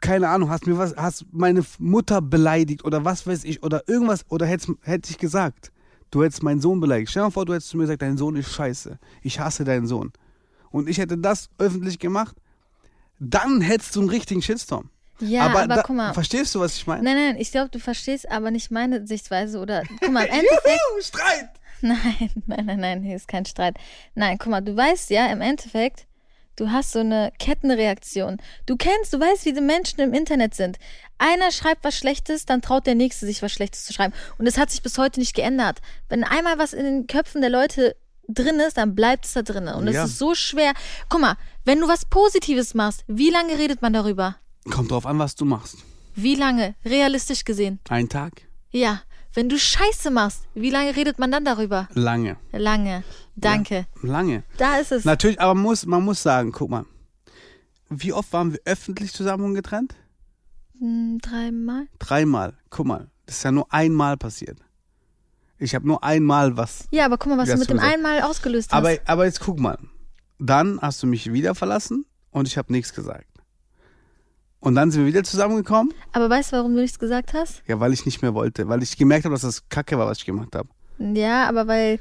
[0.00, 4.24] keine Ahnung, hast mir was, hast meine Mutter beleidigt oder was weiß ich oder irgendwas
[4.28, 5.72] oder hätte hätte ich gesagt,
[6.10, 7.10] du hättest meinen Sohn beleidigt.
[7.10, 8.98] Stell dir mal vor, du hättest zu mir gesagt, dein Sohn ist scheiße.
[9.22, 10.12] Ich hasse deinen Sohn.
[10.70, 12.36] Und ich hätte das öffentlich gemacht,
[13.20, 14.90] dann hättest du einen richtigen Shitstorm.
[15.20, 16.14] Ja, aber, da, guck mal.
[16.14, 17.02] verstehst du, was ich meine?
[17.02, 19.82] Nein, nein, ich glaube, du verstehst aber nicht meine Sichtweise oder.
[20.00, 20.80] Guck mal, im Endeffekt.
[20.90, 21.50] Juhu, Streit!
[21.82, 23.76] Nein, nein, nein, nein, hier ist kein Streit.
[24.14, 26.06] Nein, guck mal, du weißt ja im Endeffekt,
[26.60, 28.36] Du hast so eine Kettenreaktion.
[28.66, 30.78] Du kennst, du weißt, wie die Menschen im Internet sind.
[31.16, 34.12] Einer schreibt was Schlechtes, dann traut der Nächste sich was Schlechtes zu schreiben.
[34.36, 35.80] Und es hat sich bis heute nicht geändert.
[36.10, 37.96] Wenn einmal was in den Köpfen der Leute
[38.34, 39.68] drin ist, dann bleibt es da drin.
[39.68, 40.04] Und es Ja.
[40.04, 40.72] ist so schwer.
[41.08, 44.36] Guck mal, wenn du was Positives machst, wie lange redet man darüber?
[44.70, 45.78] Kommt drauf an, was du machst.
[46.14, 46.74] Wie lange?
[46.84, 47.78] Realistisch gesehen.
[47.88, 48.42] Ein Tag?
[48.70, 49.02] Ja.
[49.32, 51.88] Wenn du Scheiße machst, wie lange redet man dann darüber?
[51.94, 52.36] Lange.
[52.50, 53.04] Lange.
[53.36, 53.86] Danke.
[54.02, 54.42] Lange.
[54.58, 55.04] Da ist es.
[55.04, 56.84] Natürlich, aber man muss, man muss sagen, guck mal.
[57.88, 59.94] Wie oft waren wir öffentlich zusammen und getrennt?
[60.78, 61.86] Hm, Dreimal?
[61.98, 62.54] Dreimal.
[62.70, 64.58] Guck mal, das ist ja nur einmal passiert.
[65.60, 66.88] Ich habe nur einmal was.
[66.90, 67.94] Ja, aber guck mal, was du mit dem gesagt?
[67.94, 68.78] einmal ausgelöst hast.
[68.78, 69.78] Aber, aber jetzt guck mal.
[70.38, 73.26] Dann hast du mich wieder verlassen und ich habe nichts gesagt.
[74.58, 75.92] Und dann sind wir wieder zusammengekommen.
[76.12, 77.62] Aber weißt du, warum du nichts gesagt hast?
[77.66, 78.68] Ja, weil ich nicht mehr wollte.
[78.68, 80.68] Weil ich gemerkt habe, dass das Kacke war, was ich gemacht habe.
[80.98, 81.98] Ja, aber weil.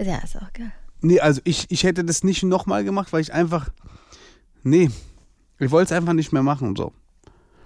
[0.00, 0.72] Ja, ist auch geil.
[1.00, 3.70] Nee, also ich, ich hätte das nicht nochmal gemacht, weil ich einfach.
[4.62, 4.90] Nee.
[5.58, 6.74] Ich wollte es einfach nicht mehr machen.
[6.76, 6.92] So.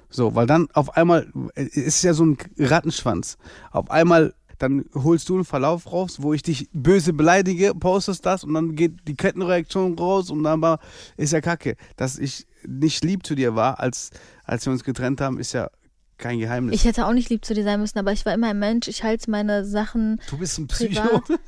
[0.08, 1.32] So, weil dann auf einmal.
[1.54, 3.38] Es ist ja so ein Rattenschwanz.
[3.70, 4.34] Auf einmal.
[4.62, 8.76] Dann holst du einen Verlauf raus, wo ich dich böse beleidige, postest das und dann
[8.76, 10.78] geht die Kettenreaktion raus und dann war,
[11.16, 11.74] ist ja kacke.
[11.96, 14.10] Dass ich nicht lieb zu dir war, als,
[14.44, 15.68] als wir uns getrennt haben, ist ja
[16.16, 16.76] kein Geheimnis.
[16.76, 18.86] Ich hätte auch nicht lieb zu dir sein müssen, aber ich war immer ein Mensch.
[18.86, 21.18] Ich halte meine Sachen du bist ein Psycho.
[21.18, 21.40] privat.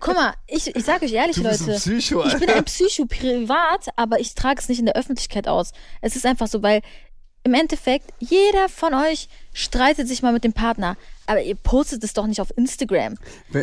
[0.00, 1.72] Guck mal, ich, ich sage euch ehrlich, Du bist Leute.
[1.72, 2.56] ein Psycho, ich bin Alter.
[2.56, 5.72] ein Psycho privat, aber ich trage es nicht in der Öffentlichkeit aus.
[6.02, 6.82] Es ist einfach so, weil
[7.48, 10.96] im Endeffekt, jeder von euch streitet sich mal mit dem Partner.
[11.26, 13.16] Aber ihr postet es doch nicht auf Instagram.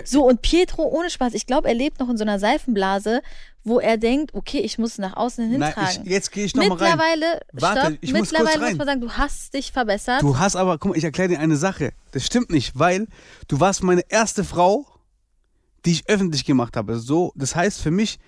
[0.03, 3.21] So, und Pietro, ohne Spaß, ich glaube, er lebt noch in so einer Seifenblase,
[3.63, 6.01] wo er denkt, okay, ich muss nach außen hin Nein, tragen.
[6.03, 6.91] ich, jetzt gehe ich nochmal rein.
[6.91, 8.69] Mittlerweile, Warte, stopp, ich muss mittlerweile rein.
[8.69, 10.21] muss man sagen, du hast dich verbessert.
[10.21, 11.93] Du hast aber, guck mal, ich erkläre dir eine Sache.
[12.11, 13.07] Das stimmt nicht, weil
[13.47, 14.85] du warst meine erste Frau,
[15.85, 16.99] die ich öffentlich gemacht habe.
[16.99, 18.19] So, das heißt für mich,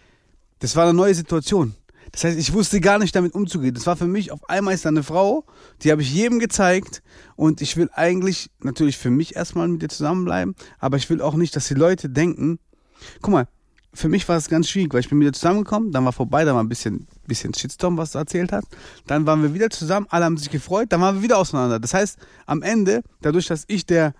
[0.59, 1.75] das war eine neue Situation.
[2.11, 3.73] Das heißt, ich wusste gar nicht damit umzugehen.
[3.73, 5.45] Das war für mich auf einmal ist da eine Frau,
[5.81, 7.01] die habe ich jedem gezeigt
[7.35, 11.35] und ich will eigentlich natürlich für mich erstmal mit dir zusammenbleiben, aber ich will auch
[11.35, 12.59] nicht, dass die Leute denken,
[13.21, 13.47] guck mal,
[13.93, 16.45] für mich war es ganz schwierig, weil ich bin mit dir zusammengekommen, dann war vorbei,
[16.45, 18.67] da war ein bisschen, bisschen Shitstorm, was du erzählt hast.
[19.07, 21.79] Dann waren wir wieder zusammen, alle haben sich gefreut, dann waren wir wieder auseinander.
[21.79, 24.13] Das heißt, am Ende, dadurch, dass ich der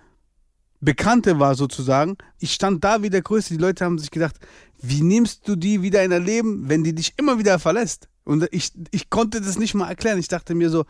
[0.80, 3.54] Bekannte war sozusagen, ich stand da wie der Größte.
[3.54, 4.36] Die Leute haben sich gedacht,
[4.80, 8.08] wie nimmst du die wieder in dein Leben, wenn die dich immer wieder verlässt?
[8.24, 10.18] Und ich, ich konnte das nicht mal erklären.
[10.18, 10.84] Ich dachte mir so,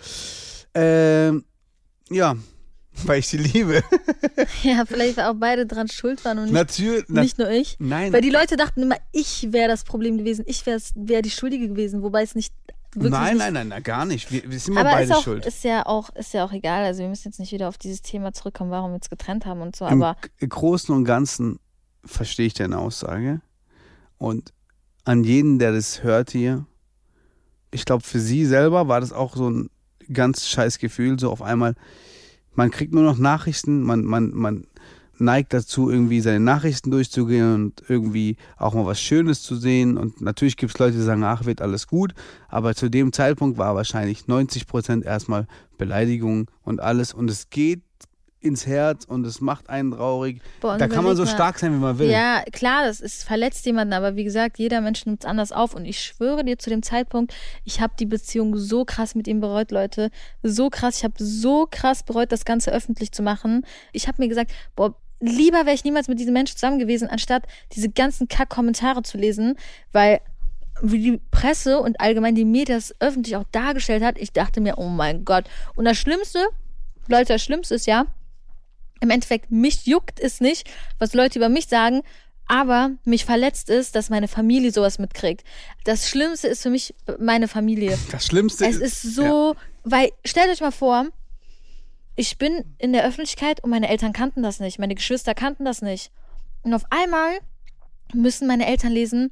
[0.75, 1.45] ähm,
[2.11, 2.37] ja,
[3.05, 3.83] weil ich sie liebe.
[4.63, 7.05] ja, vielleicht auch beide dran schuld waren und nicht, Natürlich.
[7.09, 7.77] na- nicht nur ich.
[7.79, 8.13] Nein.
[8.13, 11.69] Weil die Leute dachten immer, ich wäre das Problem gewesen, ich wäre wär die Schuldige
[11.69, 12.53] gewesen, wobei es nicht
[12.95, 14.31] nein, nein, nein, nein, gar nicht.
[14.33, 15.47] Wir, wir sind Aber beide ist, auch, schuld.
[15.47, 16.85] ist ja auch ist ja auch egal.
[16.85, 19.61] Also wir müssen jetzt nicht wieder auf dieses Thema zurückkommen, warum wir uns getrennt haben
[19.61, 19.87] und so.
[19.87, 21.59] Im Aber Großen und Ganzen
[22.05, 23.41] verstehe ich deine Aussage.
[24.17, 24.53] Und
[25.05, 26.67] an jeden, der das hört hier,
[27.71, 29.71] ich glaube, für sie selber war das auch so ein
[30.13, 31.19] ganz scheiß Gefühl.
[31.19, 31.75] So auf einmal,
[32.55, 34.67] man kriegt nur noch Nachrichten, man, man, man
[35.21, 39.97] neigt dazu, irgendwie seine Nachrichten durchzugehen und irgendwie auch mal was Schönes zu sehen.
[39.97, 42.15] Und natürlich gibt es Leute, die sagen, ach, wird alles gut.
[42.49, 47.15] Aber zu dem Zeitpunkt war wahrscheinlich 90 Prozent erstmal Beleidigung und alles.
[47.15, 47.83] Und es geht
[48.41, 50.41] ins Herz und es macht einen traurig.
[50.61, 52.09] Boah, da kann man so mal- stark sein, wie man will.
[52.09, 55.75] Ja, klar, das ist, verletzt jemanden, aber wie gesagt, jeder Mensch nimmt es anders auf.
[55.75, 59.41] Und ich schwöre dir zu dem Zeitpunkt, ich habe die Beziehung so krass mit ihm
[59.41, 60.11] bereut, Leute.
[60.45, 60.99] So krass.
[60.99, 63.67] Ich habe so krass bereut, das Ganze öffentlich zu machen.
[63.93, 67.45] Ich habe mir gesagt, boah, lieber wäre ich niemals mit diesem Menschen zusammen gewesen, anstatt
[67.73, 69.57] diese ganzen Kack-Kommentare zu lesen,
[69.93, 70.21] weil
[70.81, 74.79] wie die Presse und allgemein die Medien das öffentlich auch dargestellt hat, ich dachte mir,
[74.79, 75.45] oh mein Gott.
[75.75, 76.47] Und das Schlimmste,
[77.09, 78.07] Leute, das Schlimmste ist ja,
[79.01, 82.03] im Endeffekt, mich juckt es nicht, was Leute über mich sagen,
[82.47, 85.45] aber mich verletzt ist, dass meine Familie sowas mitkriegt.
[85.85, 87.99] Das Schlimmste ist für mich meine Familie.
[88.11, 89.55] Das Schlimmste Es ist so,
[89.85, 91.07] weil, stellt euch mal vor,
[92.19, 95.83] ich bin in der Öffentlichkeit und meine Eltern kannten das nicht, meine Geschwister kannten das
[95.83, 96.11] nicht.
[96.63, 97.39] Und auf einmal
[98.13, 99.31] müssen meine Eltern lesen,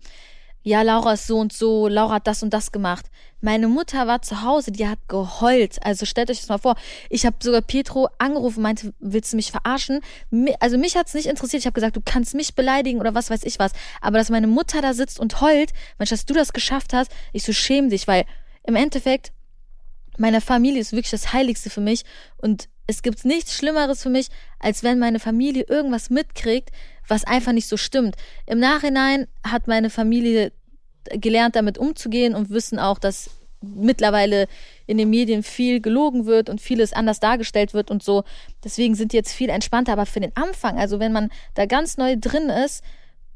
[0.63, 3.07] ja, Laura ist so und so, Laura hat das und das gemacht.
[3.41, 5.85] Meine Mutter war zu Hause, die hat geheult.
[5.85, 6.77] Also stellt euch das mal vor.
[7.11, 10.01] Ich habe sogar Pietro angerufen, meinte, willst du mich verarschen?
[10.61, 11.63] Also mich hat's nicht interessiert.
[11.63, 13.73] Ich habe gesagt, du kannst mich beleidigen oder was weiß ich was.
[14.01, 17.43] Aber dass meine Mutter da sitzt und heult, Mensch, dass du das geschafft hast, ich
[17.43, 18.25] so schäm dich, weil
[18.63, 19.33] im Endeffekt
[20.19, 22.05] meine Familie ist wirklich das Heiligste für mich
[22.39, 26.71] und es gibt nichts Schlimmeres für mich, als wenn meine Familie irgendwas mitkriegt,
[27.09, 28.17] was einfach nicht so stimmt.
[28.47, 30.53] Im Nachhinein hat meine Familie
[31.11, 34.47] gelernt, damit umzugehen und wissen auch, dass mittlerweile
[34.87, 38.25] in den Medien viel gelogen wird und vieles anders dargestellt wird und so.
[38.63, 39.93] Deswegen sind die jetzt viel entspannter.
[39.93, 42.83] Aber für den Anfang, also wenn man da ganz neu drin ist,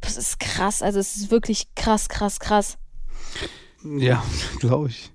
[0.01, 0.83] das ist krass.
[0.83, 2.79] Also es ist wirklich krass, krass, krass.
[3.85, 4.23] Ja,
[4.61, 5.11] glaube ich.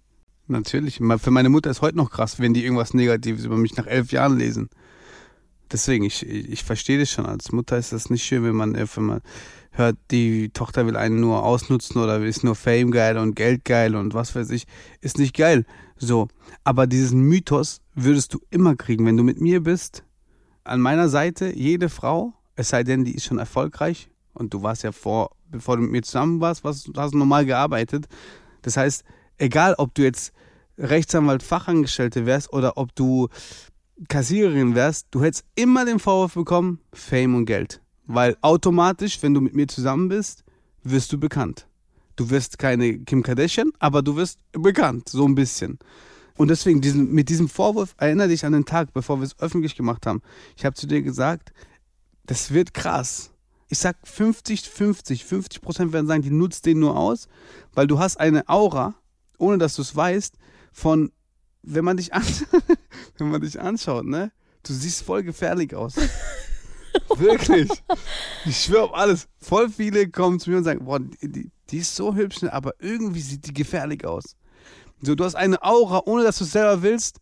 [0.47, 0.99] Natürlich.
[1.17, 4.11] Für meine Mutter ist heute noch krass, wenn die irgendwas Negatives über mich nach elf
[4.11, 4.69] Jahren lesen.
[5.71, 7.25] Deswegen, ich, ich verstehe das schon.
[7.25, 9.21] Als Mutter ist das nicht schön, wenn man, wenn man
[9.71, 13.95] hört, die Tochter will einen nur ausnutzen oder ist nur Fame geil und Geld geil
[13.95, 14.67] und was weiß ich.
[15.01, 15.65] Ist nicht geil.
[15.97, 16.27] So.
[16.63, 20.03] Aber diesen Mythos würdest du immer kriegen, wenn du mit mir bist.
[20.63, 24.83] An meiner Seite, jede Frau, es sei denn, die ist schon erfolgreich und du warst
[24.83, 28.07] ja vor, bevor du mit mir zusammen warst, du hast normal gearbeitet.
[28.61, 29.03] Das heißt,
[29.37, 30.33] egal ob du jetzt
[30.77, 33.29] Rechtsanwalt, Fachangestellte wärst oder ob du
[34.09, 37.81] Kassiererin wärst, du hättest immer den Vorwurf bekommen, Fame und Geld.
[38.05, 40.43] Weil automatisch, wenn du mit mir zusammen bist,
[40.83, 41.67] wirst du bekannt.
[42.15, 45.79] Du wirst keine Kim Kardashian, aber du wirst bekannt, so ein bisschen.
[46.37, 49.75] Und deswegen, diesen, mit diesem Vorwurf, erinnere dich an den Tag, bevor wir es öffentlich
[49.75, 50.21] gemacht haben.
[50.57, 51.53] Ich habe zu dir gesagt,
[52.25, 53.31] das wird krass.
[53.69, 57.27] Ich sag 50, 50, 50 Prozent werden sagen, die nutzt den nur aus,
[57.73, 58.95] weil du hast eine Aura,
[59.37, 60.35] ohne dass du es weißt,
[60.71, 61.11] von,
[61.63, 62.23] wenn man dich, an,
[63.17, 64.31] wenn man dich anschaut, ne?
[64.63, 65.95] Du siehst voll gefährlich aus.
[67.17, 67.69] Wirklich.
[68.45, 69.27] Ich schwöre auf alles.
[69.39, 72.73] Voll viele kommen zu mir und sagen, boah, die, die, ist so hübsch, ne, aber
[72.79, 74.35] irgendwie sieht die gefährlich aus.
[75.01, 77.19] So, du hast eine Aura, ohne dass du es selber willst.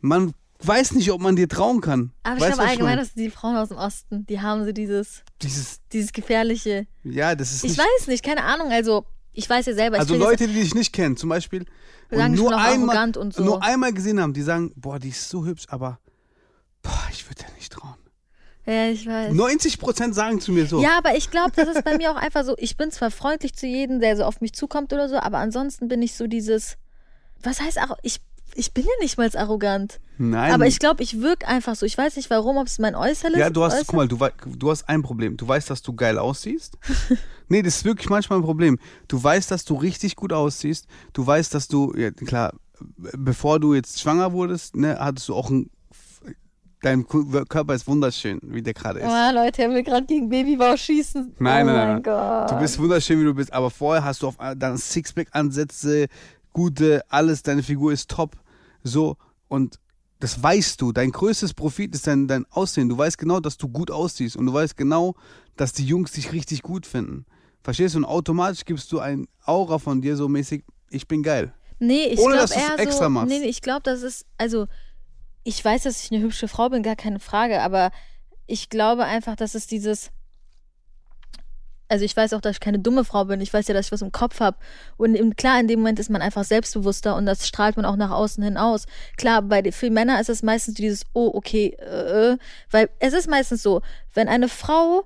[0.00, 2.12] Man weiß nicht, ob man dir trauen kann.
[2.22, 5.22] Aber ich weißt, glaube allgemein, dass die Frauen aus dem Osten, die haben so dieses,
[5.42, 6.86] Dieses, dieses gefährliche.
[7.04, 8.70] ja, das ist Ich nicht weiß nicht, keine Ahnung.
[8.70, 9.04] Also,
[9.38, 9.96] ich weiß ja selber.
[9.96, 11.64] Ich Also Leute, die dich nicht kennen, zum Beispiel,
[12.10, 13.44] Sagen, nur einmal, so.
[13.44, 16.00] nur einmal gesehen haben, die sagen, boah, die ist so hübsch, aber
[16.82, 17.96] boah, ich würde dir nicht trauen.
[18.66, 19.32] Ja, ich weiß.
[19.32, 20.82] 90 Prozent sagen zu mir so.
[20.82, 23.54] Ja, aber ich glaube, das ist bei mir auch einfach so, ich bin zwar freundlich
[23.54, 26.76] zu jedem, der so auf mich zukommt oder so, aber ansonsten bin ich so dieses,
[27.42, 28.20] was heißt auch, ich,
[28.54, 30.00] ich bin ja nicht mal arrogant.
[30.18, 30.52] Nein.
[30.52, 31.86] Aber ich glaube, ich wirke einfach so.
[31.86, 34.18] Ich weiß nicht warum, ob es mein Äußerliches ja, du hast, Äußer- guck mal, du,
[34.56, 35.36] du hast ein Problem.
[35.36, 36.76] Du weißt, dass du geil aussiehst.
[37.48, 38.78] nee, das ist wirklich manchmal ein Problem.
[39.06, 40.86] Du weißt, dass du richtig gut aussiehst.
[41.12, 42.52] Du weißt, dass du, ja, klar,
[43.16, 45.70] bevor du jetzt schwanger wurdest, ne, hattest du auch ein,
[46.82, 49.06] dein Körper ist wunderschön, wie der gerade ist.
[49.06, 51.34] Oh, Leute, er will gerade gegen Babybau schießen.
[51.38, 52.02] Nein, oh nein, mein nein.
[52.02, 52.50] Gott.
[52.50, 56.06] Du bist wunderschön, wie du bist, aber vorher hast du auf deine Sixpack-Ansätze,
[56.58, 58.36] gute, alles, deine Figur ist top.
[58.82, 59.16] So,
[59.46, 59.78] und
[60.18, 60.90] das weißt du.
[60.90, 62.88] Dein größtes Profit ist dein, dein Aussehen.
[62.88, 65.14] Du weißt genau, dass du gut aussiehst und du weißt genau,
[65.56, 67.26] dass die Jungs dich richtig gut finden.
[67.62, 67.98] Verstehst du?
[67.98, 71.54] Und automatisch gibst du ein Aura von dir so mäßig, ich bin geil.
[71.78, 73.10] Nee, ich glaube dass eher extra so.
[73.10, 73.28] machst.
[73.28, 74.26] Nee, ich glaube, das ist.
[74.36, 74.66] Also,
[75.44, 77.92] ich weiß, dass ich eine hübsche Frau bin, gar keine Frage, aber
[78.48, 80.10] ich glaube einfach, dass es dieses.
[81.88, 83.40] Also ich weiß auch, dass ich keine dumme Frau bin.
[83.40, 84.56] Ich weiß ja, dass ich was im Kopf habe.
[84.98, 87.96] Und eben, klar, in dem Moment ist man einfach selbstbewusster und das strahlt man auch
[87.96, 88.86] nach außen hin aus.
[89.16, 92.38] Klar, bei den, für Männer ist es meistens dieses, oh, okay, äh, äh,
[92.70, 93.80] weil es ist meistens so,
[94.12, 95.04] wenn eine Frau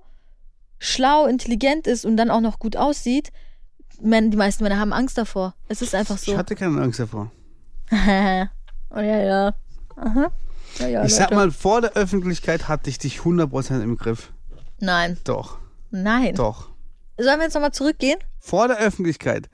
[0.79, 3.31] schlau, intelligent ist und dann auch noch gut aussieht,
[4.03, 5.55] Män- die meisten Männer haben Angst davor.
[5.69, 6.33] Es ist einfach so.
[6.33, 7.31] Ich hatte keine Angst davor.
[7.93, 8.49] oh ja,
[9.01, 9.55] ja.
[9.97, 10.33] Aha.
[10.81, 11.35] Ja, ja, ich sag Leute.
[11.37, 14.33] mal, vor der Öffentlichkeit hatte ich dich 100% im Griff.
[14.81, 15.59] Nein, Doch,
[15.93, 16.35] nein.
[16.35, 16.72] doch.
[17.19, 18.19] Sollen wir jetzt nochmal zurückgehen?
[18.39, 19.49] vor der Öffentlichkeit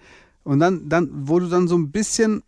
[0.44, 2.42] und dann, dann, wo du dann so ein bisschen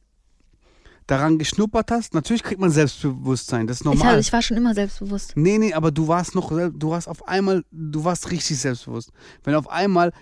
[1.07, 4.13] daran geschnuppert hast, natürlich kriegt man Selbstbewusstsein, das ist Ich, normal.
[4.15, 5.33] hab, ich war schon immer selbstbewusst.
[5.37, 9.11] nee, nee, aber du warst noch, du warst auf einmal, du warst richtig selbstbewusst.
[9.45, 10.13] Wenn auf einmal,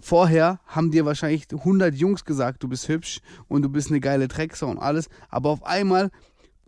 [0.00, 4.26] vorher haben dir wahrscheinlich 100 Jungs gesagt, du bist hübsch und du bist eine geile
[4.26, 6.10] Drecksau und alles, aber auf einmal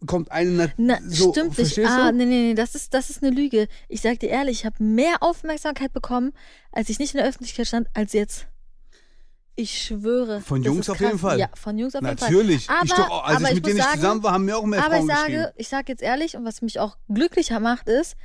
[0.07, 1.79] kommt eine, na, so, stimmt nicht.
[1.81, 3.69] Ah, nee, nee, nee, das ist, das ist eine Lüge.
[3.89, 6.33] Ich sag dir ehrlich, ich habe mehr Aufmerksamkeit bekommen,
[6.73, 8.47] als ich nicht in der Öffentlichkeit stand, als jetzt.
[9.57, 10.41] Ich schwöre.
[10.41, 11.19] Von Jungs auf jeden.
[11.19, 11.41] Fall.
[11.41, 12.31] Ja, von Jungs auf jeden Fall.
[12.31, 12.71] Natürlich.
[12.71, 14.57] Aber, ich doch, als aber ich ich mit muss nicht sagen, zusammen war, haben mir
[14.57, 17.59] auch mehr Aber Frauen ich sage, ich sage jetzt ehrlich und was mich auch glücklicher
[17.59, 18.17] macht, ist,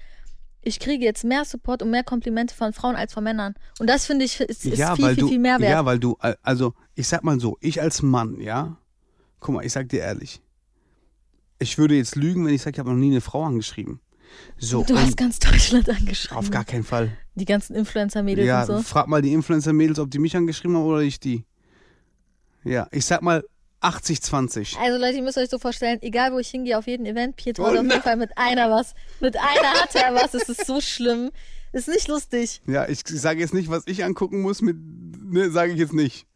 [0.61, 3.55] ich kriege jetzt mehr Support und mehr Komplimente von Frauen als von Männern.
[3.79, 5.71] Und das finde ich ist, ist ja, viel, viel, du, viel mehr wert.
[5.71, 8.77] Ja, weil du, also ich sag mal so, ich als Mann, ja,
[9.39, 10.39] guck mal, ich sag dir ehrlich,
[11.63, 13.99] ich würde jetzt lügen, wenn ich sage, ich habe noch nie eine Frau angeschrieben.
[14.57, 16.37] So, du hast ganz Deutschland angeschrieben.
[16.37, 17.15] auf gar keinen Fall.
[17.35, 18.81] Die ganzen Influencer-Mädels Ja, und so.
[18.81, 21.45] frag mal die Influencer-Mädels, ob die mich angeschrieben haben oder ich die.
[22.63, 23.43] Ja, ich sag mal
[23.81, 24.77] 80-20.
[24.79, 27.63] Also Leute, ihr müsst euch so vorstellen, egal wo ich hingehe, auf jedem Event, Pietro
[27.63, 28.93] Oh hat auf jeden Fall mit einer was.
[29.19, 30.33] Mit einer hatte er was.
[30.33, 31.31] Es ist so schlimm.
[31.73, 32.61] Ist nicht lustig.
[32.67, 36.27] Ja, ich sage jetzt nicht, was ich angucken muss, mit, ne, sage ich jetzt nicht.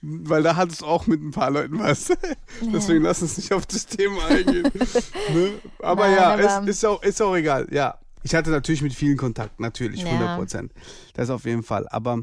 [0.00, 2.12] Weil da hattest du auch mit ein paar Leuten was.
[2.60, 4.62] Deswegen lass uns nicht auf das Thema eingehen.
[5.34, 5.50] ne?
[5.80, 7.66] Aber Nein, ja, aber- es ist auch, ist auch egal.
[7.70, 10.08] Ja, ich hatte natürlich mit vielen Kontakt, natürlich, Ja.
[10.10, 10.72] 100 Prozent.
[11.14, 11.88] Das auf jeden Fall.
[11.88, 12.20] Aber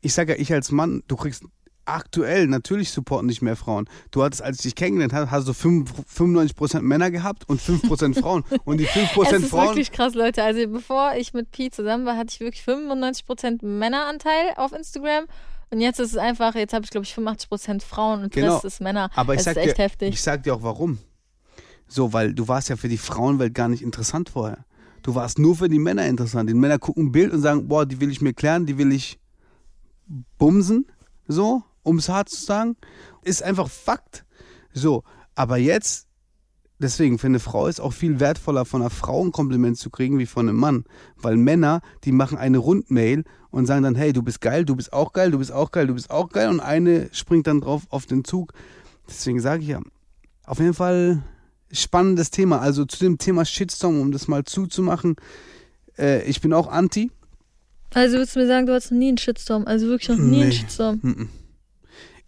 [0.00, 1.44] ich sage ja, ich als Mann, du kriegst
[1.86, 3.88] aktuell natürlich supporten nicht mehr Frauen.
[4.10, 8.20] Du hattest, als ich dich kennengelernt habe, hast du fünf- 95% Männer gehabt und 5%
[8.20, 8.44] Frauen.
[8.64, 9.68] Und die 5% es ist Frauen.
[9.68, 10.42] wirklich krass, Leute.
[10.42, 15.24] Also bevor ich mit Pi zusammen war, hatte ich wirklich 95% Männeranteil auf Instagram.
[15.70, 18.54] Und jetzt ist es einfach, jetzt habe ich glaube ich 85% Frauen und Genau.
[18.54, 19.10] Rest ist Männer.
[19.14, 20.14] Aber ich das sag, ist echt dir, heftig.
[20.14, 20.98] ich sag dir auch warum.
[21.86, 24.64] So, weil du warst ja für die Frauenwelt gar nicht interessant vorher.
[25.02, 26.50] Du warst nur für die Männer interessant.
[26.50, 28.92] Die Männer gucken ein Bild und sagen, boah, die will ich mir klären, die will
[28.92, 29.18] ich
[30.38, 30.86] bumsen,
[31.26, 32.76] so, um es hart zu sagen.
[33.22, 34.24] Ist einfach Fakt.
[34.72, 35.04] So,
[35.34, 36.07] aber jetzt,
[36.78, 40.18] deswegen, für eine Frau ist auch viel wertvoller, von einer Frau ein Kompliment zu kriegen,
[40.18, 40.84] wie von einem Mann.
[41.16, 44.92] Weil Männer, die machen eine Rundmail und sagen dann, hey, du bist geil, du bist
[44.92, 46.48] auch geil, du bist auch geil, du bist auch geil.
[46.48, 48.52] Und eine springt dann drauf auf den Zug.
[49.08, 49.80] Deswegen sage ich ja,
[50.44, 51.22] auf jeden Fall
[51.72, 52.60] spannendes Thema.
[52.60, 55.16] Also zu dem Thema Shitstorm, um das mal zuzumachen,
[55.98, 57.10] äh, ich bin auch anti.
[57.94, 59.66] Also würdest du mir sagen, du hattest noch nie einen Shitstorm?
[59.66, 60.54] Also wirklich noch nie einen Nee.
[60.54, 61.00] Shitstorm?
[61.02, 61.28] Mhm.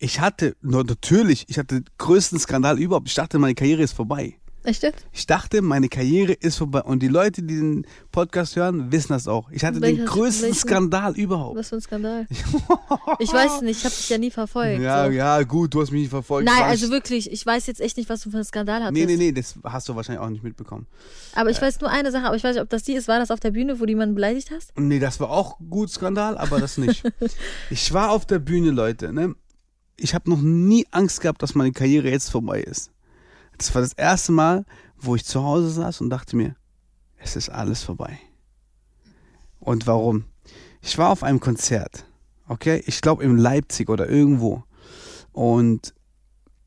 [0.02, 3.08] Ich hatte, natürlich, ich hatte den größten Skandal überhaupt.
[3.08, 4.36] Ich dachte, meine Karriere ist vorbei.
[4.62, 5.06] Echt jetzt?
[5.12, 6.82] Ich dachte, meine Karriere ist vorbei.
[6.82, 9.50] Und die Leute, die den Podcast hören, wissen das auch.
[9.50, 10.58] Ich hatte den Welcher- größten welchen?
[10.58, 11.56] Skandal überhaupt.
[11.58, 12.26] Was für ein Skandal.
[13.18, 14.80] Ich weiß nicht, ich habe dich ja nie verfolgt.
[14.82, 15.12] Ja, so.
[15.12, 16.46] ja, gut, du hast mich nicht verfolgt.
[16.48, 18.92] Nein, also ich- wirklich, ich weiß jetzt echt nicht, was du für einen Skandal hattest.
[18.94, 20.86] Nee, nee, nee, das hast du wahrscheinlich auch nicht mitbekommen.
[21.34, 23.08] Aber ich weiß nur eine Sache, aber ich weiß nicht, ob das die ist.
[23.08, 24.72] War das auf der Bühne, wo du jemanden beleidigt hast?
[24.78, 27.02] Nee, das war auch gut Skandal, aber das nicht.
[27.70, 29.12] ich war auf der Bühne, Leute.
[29.12, 29.34] Ne?
[30.02, 32.90] Ich habe noch nie Angst gehabt, dass meine Karriere jetzt vorbei ist.
[33.58, 34.64] Das war das erste Mal,
[34.96, 36.56] wo ich zu Hause saß und dachte mir,
[37.18, 38.18] es ist alles vorbei.
[39.58, 40.24] Und warum?
[40.80, 42.06] Ich war auf einem Konzert,
[42.48, 42.82] okay?
[42.86, 44.64] Ich glaube in Leipzig oder irgendwo.
[45.32, 45.94] Und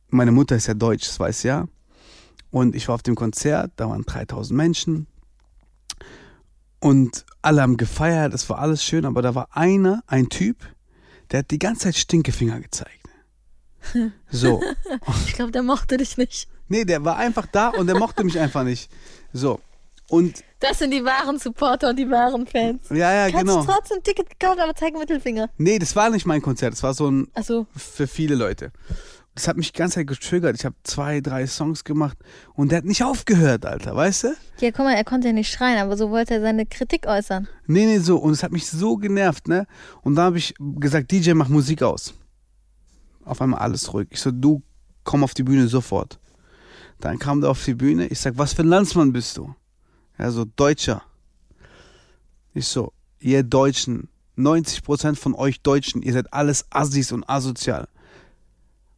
[0.09, 1.67] meine Mutter ist ja deutsch, das weiß ja.
[2.51, 5.07] Und ich war auf dem Konzert, da waren 3000 Menschen.
[6.79, 10.57] Und alle haben gefeiert, es war alles schön, aber da war einer, ein Typ,
[11.31, 13.02] der hat die ganze Zeit Stinkefinger gezeigt.
[14.29, 14.61] So.
[15.27, 16.47] Ich glaube, der mochte dich nicht.
[16.67, 18.89] Nee, der war einfach da und der mochte mich einfach nicht.
[19.33, 19.59] So.
[20.09, 22.89] Und Das sind die wahren Supporter und die wahren Fans.
[22.89, 23.61] ja, ja, Kannst genau.
[23.63, 25.49] du trotzdem ein Ticket gekauft, aber zeig Mittelfinger.
[25.57, 28.71] Nee, das war nicht mein Konzert, das war so ein Also, für viele Leute.
[29.35, 30.55] Das hat mich die ganze Zeit getriggert.
[30.55, 32.17] Ich habe zwei, drei Songs gemacht
[32.53, 34.27] und der hat nicht aufgehört, Alter, weißt du?
[34.59, 37.47] ja, guck mal, er konnte ja nicht schreien, aber so wollte er seine Kritik äußern.
[37.65, 38.17] Nee, nee, so.
[38.17, 39.65] Und es hat mich so genervt, ne?
[40.03, 42.13] Und da habe ich gesagt, DJ, mach Musik aus.
[43.25, 44.07] Auf einmal alles ruhig.
[44.11, 44.61] Ich so, du,
[45.03, 46.19] komm auf die Bühne sofort.
[46.99, 48.07] Dann kam der auf die Bühne.
[48.07, 49.53] Ich sag, was für ein Landsmann bist du?
[50.17, 51.03] Er so, Deutscher.
[52.53, 57.87] Ich so, ihr Deutschen, 90% von euch Deutschen, ihr seid alles Assis und asozial.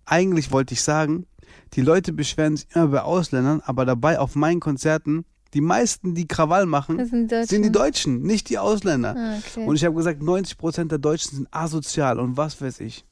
[0.06, 1.26] Eigentlich wollte ich sagen,
[1.74, 6.28] die Leute beschweren sich immer bei Ausländern, aber dabei auf meinen Konzerten, die meisten, die
[6.28, 7.48] Krawall machen, sind die Deutschen.
[7.48, 9.16] sind die Deutschen, nicht die Ausländer.
[9.18, 9.66] Ah, okay.
[9.66, 13.06] Und ich habe gesagt, 90% der Deutschen sind asozial und was weiß ich.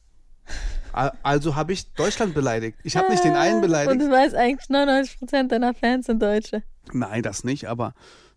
[0.93, 2.77] Also habe ich Deutschland beleidigt.
[2.83, 3.99] Ich habe nicht den einen Und beleidigt.
[4.01, 6.63] du weißt eigentlich, 99% deiner Fans sind Deutsche.
[6.91, 7.93] Nein, das nicht, aber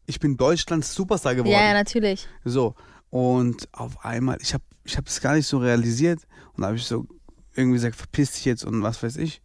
[0.06, 1.52] ich bin Deutschlands Superstar geworden.
[1.52, 2.26] Ja, ja, natürlich.
[2.44, 2.74] So.
[3.10, 6.20] Und auf einmal, ich habe ich es gar nicht so realisiert.
[6.54, 7.06] Und da habe ich so
[7.54, 9.42] irgendwie gesagt, verpiss dich jetzt und was weiß ich.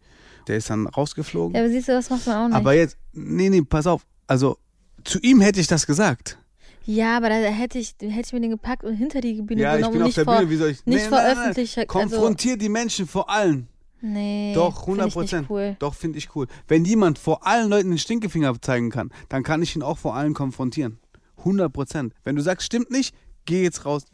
[0.48, 1.54] Der ist dann rausgeflogen.
[1.54, 2.56] Ja, aber siehst du, das macht man auch nicht.
[2.56, 4.04] aber jetzt, nee, nee, pass auf.
[4.26, 4.58] Also,
[5.04, 6.38] zu ihm hätte ich das gesagt.
[6.84, 9.76] Ja, aber da hätte ich, hätte ich mir den gepackt und hinter die Bühne ja,
[9.76, 10.86] ich genommen bin und auf nicht der vor, Bühne, wie soll ich.
[10.86, 11.78] nicht nee, öffentlich.
[11.78, 13.68] Also, Konfrontier die Menschen vor allen.
[14.00, 15.50] nee, Doch, find 100 ich nicht Prozent.
[15.50, 15.76] Cool.
[15.78, 16.46] Doch, finde ich cool.
[16.68, 20.14] Wenn jemand vor allen Leuten den Stinkefinger zeigen kann, dann kann ich ihn auch vor
[20.14, 20.98] allen konfrontieren.
[21.38, 22.14] 100 Prozent.
[22.24, 23.14] Wenn du sagst, stimmt nicht,
[23.44, 24.04] geh jetzt raus.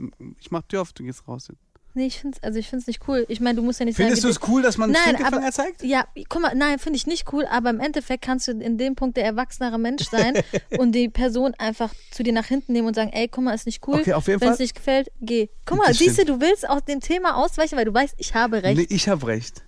[0.41, 1.51] Ich mach Tür auf, du gehst raus.
[1.99, 3.27] Nee, ich find's, also ich find's nicht cool.
[3.29, 5.51] Ich meine, du musst ja nicht Findest du es cool, dass man Nein, Stinkefinger aber-
[5.51, 5.83] zeigt?
[5.83, 8.95] Ja, guck mal, nein, finde ich nicht cool, aber im Endeffekt kannst du in dem
[8.95, 10.35] Punkt der erwachsenere Mensch sein
[10.79, 13.67] und die Person einfach zu dir nach hinten nehmen und sagen, ey, guck mal, ist
[13.67, 13.97] nicht cool.
[13.99, 15.49] Okay, auf jeden Wenn es nicht gefällt, geh.
[15.67, 18.33] Guck mal, Das siehst du, du willst aus dem Thema ausweichen, weil du weißt, ich
[18.33, 18.79] habe recht.
[18.79, 19.65] Nee, ich habe recht.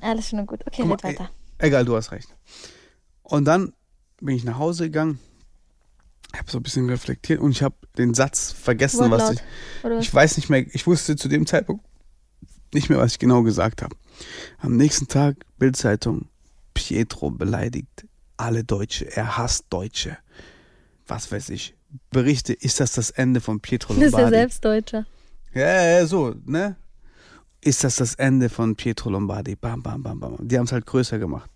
[0.00, 0.60] Alles schön und gut.
[0.68, 1.30] Okay, mal, red weiter.
[1.58, 2.28] Egal, du hast recht.
[3.24, 3.72] Und dann
[4.20, 5.18] bin ich nach Hause gegangen,
[6.36, 9.32] habe so ein bisschen reflektiert und ich habe den Satz vergessen, was Wortlaut.
[9.34, 9.84] ich.
[9.84, 10.04] Oder was?
[10.04, 11.84] Ich weiß nicht mehr, ich wusste zu dem Zeitpunkt
[12.74, 13.96] nicht mehr, was ich genau gesagt habe.
[14.58, 16.28] Am nächsten Tag, Bildzeitung,
[16.74, 20.18] Pietro beleidigt alle Deutsche, er hasst Deutsche.
[21.06, 21.74] Was weiß ich.
[22.10, 24.36] Berichte, ist das das Ende von Pietro Das ist ja Lombardi?
[24.36, 25.06] selbst Deutscher.
[25.54, 26.76] Ja, ja, ja, so, ne?
[27.62, 29.56] Ist das das Ende von Pietro Lombardi?
[29.56, 30.36] Bam, bam, bam, bam.
[30.46, 31.50] Die haben es halt größer gemacht.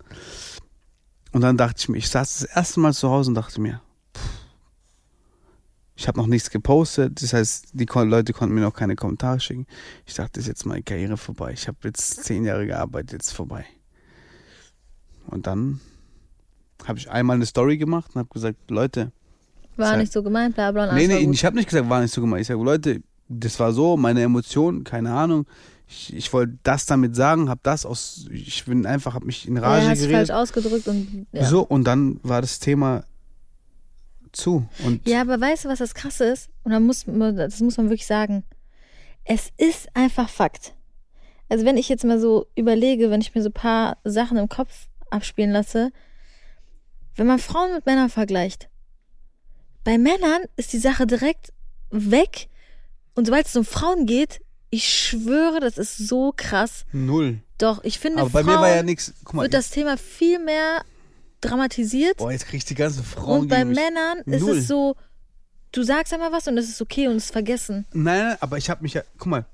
[1.32, 3.80] Und dann dachte ich mir, ich saß das erste Mal zu Hause und dachte mir,
[5.94, 7.22] ich habe noch nichts gepostet.
[7.22, 9.66] Das heißt, die Leute konnten mir noch keine Kommentare schicken.
[10.06, 11.52] Ich dachte, ist jetzt meine Karriere vorbei.
[11.52, 13.64] Ich habe jetzt zehn Jahre gearbeitet, jetzt vorbei.
[15.26, 15.80] Und dann
[16.86, 19.12] habe ich einmal eine Story gemacht und habe gesagt, Leute,
[19.76, 20.92] War nicht so gemeint, bla bla.
[20.92, 22.42] Nee, nee, ich habe nicht gesagt, war nicht so gemeint.
[22.42, 25.46] Ich sage, Leute, das war so, meine Emotionen, keine Ahnung.
[25.88, 29.56] Ich, ich wollte das damit sagen, habe das aus, ich bin einfach, habe mich in
[29.56, 30.30] ja, Rage hast falsch geredet.
[30.30, 31.44] ausgedrückt und ja.
[31.44, 33.04] So, und dann war das Thema
[34.32, 34.66] zu.
[34.84, 36.48] Und Ja, aber weißt du, was das Krasse ist?
[36.64, 38.44] Und dann muss, man- das muss man wirklich sagen.
[39.24, 40.74] es ist einfach Fakt.
[41.48, 44.48] Also wenn ich jetzt mal so überlege, wenn ich mir so ein paar Sachen im
[44.48, 45.92] Kopf abspielen lasse,
[47.14, 48.68] wenn man Frauen mit Männern vergleicht,
[49.84, 51.52] bei Männern ist die Sache direkt
[51.90, 52.48] weg
[53.14, 54.40] und sobald es um Frauen geht,
[54.70, 56.84] ich schwöre, das ist so krass.
[56.92, 57.40] Null.
[57.58, 59.12] Doch, ich finde, Aber bei Frauen mir war ja nichts.
[59.24, 60.82] Guck mal, wird das Thema viel mehr
[61.42, 63.76] dramatisiert boah, jetzt kriegst du die ganzen Frauen und bei mich.
[63.78, 64.58] Männern ist Null.
[64.58, 64.96] es so,
[65.72, 67.86] du sagst einmal was und es ist okay und es ist vergessen.
[67.92, 69.02] Nein, nein, aber ich habe mich ja.
[69.18, 69.46] Guck mal,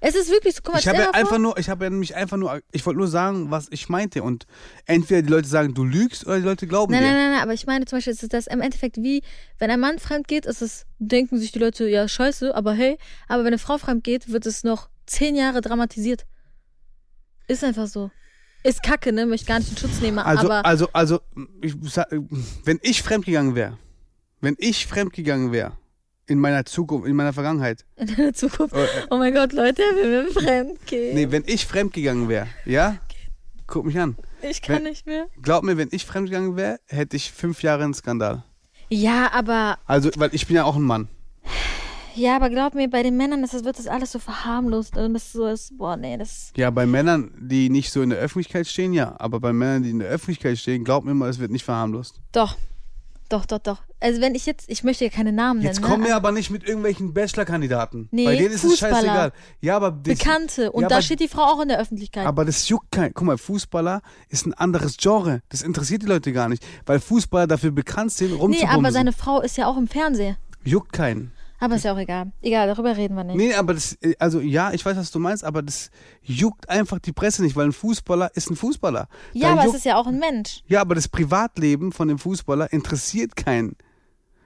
[0.00, 2.14] Es ist wirklich so, guck mal, ich habe ja einfach nur, ich habe ja nämlich
[2.14, 4.22] einfach nur, ich wollte nur sagen, was ich meinte.
[4.22, 4.46] Und
[4.86, 7.08] entweder die Leute sagen, du lügst, oder die Leute glauben Nein, dir.
[7.08, 9.22] nein, nein, nein, aber ich meine zum Beispiel, es ist das im Endeffekt wie,
[9.58, 12.98] wenn ein Mann fremd geht, ist es, denken sich die Leute, ja, scheiße, aber hey,
[13.28, 16.26] aber wenn eine Frau fremd geht, wird es noch zehn Jahre dramatisiert.
[17.48, 18.10] Ist einfach so.
[18.66, 19.26] Ist kacke, ne?
[19.26, 21.20] Möchte gar nicht in Schutz nehmen, Also, aber also, also,
[21.60, 22.08] ich, sag,
[22.64, 23.78] wenn ich fremdgegangen wäre,
[24.40, 25.72] wenn ich fremdgegangen wäre,
[26.26, 29.94] in meiner Zukunft, in meiner Vergangenheit, in der Zukunft, äh, oh mein Gott, Leute, er
[29.96, 31.14] will mir fremd gehen.
[31.14, 32.96] nee, wenn ich fremdgegangen wäre, ja,
[33.68, 34.16] guck mich an.
[34.42, 35.26] ich kann wenn- nicht mehr.
[35.42, 38.42] Glaub mir, wenn ich fremdgegangen wäre, hätte ich fünf Jahre einen Skandal.
[38.88, 41.08] Ja, aber, Also, weil ich bin ja auch ein Mann.
[42.16, 45.14] Ja, aber glaub mir, bei den Männern ist das, wird das alles so verharmlost und
[45.14, 48.66] das so ist, boah, nee, das, Ja, bei Männern, die nicht so in der Öffentlichkeit
[48.66, 49.14] stehen, ja.
[49.18, 52.20] Aber bei Männern, die in der Öffentlichkeit stehen, glaub mir mal, es wird nicht verharmlost.
[52.32, 52.56] doch,
[53.28, 53.78] doch, doch, doch.
[53.98, 56.10] Also wenn ich jetzt, ich möchte ja keine Namen Jetzt nennen, kommen ne?
[56.10, 58.08] wir aber nicht mit irgendwelchen Bachelor-Kandidaten.
[58.12, 58.94] Nee, bei denen ist es Fußballer.
[58.94, 59.32] scheißegal.
[59.60, 60.70] Ja, aber das, Bekannte.
[60.70, 62.24] Und ja, da steht die Frau auch in der Öffentlichkeit.
[62.26, 63.12] Aber das juckt kein.
[63.14, 65.42] Guck mal, Fußballer ist ein anderes Genre.
[65.48, 66.64] Das interessiert die Leute gar nicht.
[66.84, 68.78] Weil Fußballer dafür bekannt sind, nee, rumzubumsen.
[68.78, 70.36] aber seine Frau ist ja auch im Fernsehen.
[70.62, 71.32] Juckt keinen.
[71.58, 72.32] Aber ist ja auch egal.
[72.42, 73.36] Egal, darüber reden wir nicht.
[73.36, 75.90] Nee, aber das, äh, also ja, ich weiß, was du meinst, aber das
[76.22, 79.08] juckt einfach die Presse nicht, weil ein Fußballer ist ein Fußballer.
[79.32, 80.62] ja, Da aber es juckt- ist ja auch ein Mensch.
[80.66, 83.76] Ja, aber das Privatleben von dem Fußballer interessiert keinen.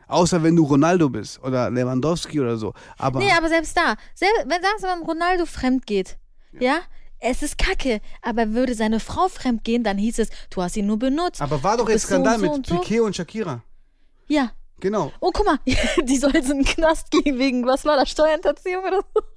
[0.06, 2.74] Außer wenn du Ronaldo bist oder Lewandowski oder so.
[2.98, 6.18] Aber Nee, aber selbst da, selbst, wenn sagst du, wenn Ronaldo fremd geht,
[6.58, 6.78] ja.
[7.20, 8.00] es ist kacke.
[8.20, 11.40] Aber würde seine Frau fremd gehen, dann hieß es, du hast ihn nur benutzt.
[11.40, 12.74] Aber war doch jetzt bist so und Skandal so mit und so.
[12.78, 13.62] Piquet und Shakira.
[14.26, 14.50] Ja.
[14.80, 15.12] Genau.
[15.20, 15.58] Oh, guck mal,
[16.04, 19.22] die soll jetzt in den Knast gehen wegen, was war das, Steuerhinterziehung oder so?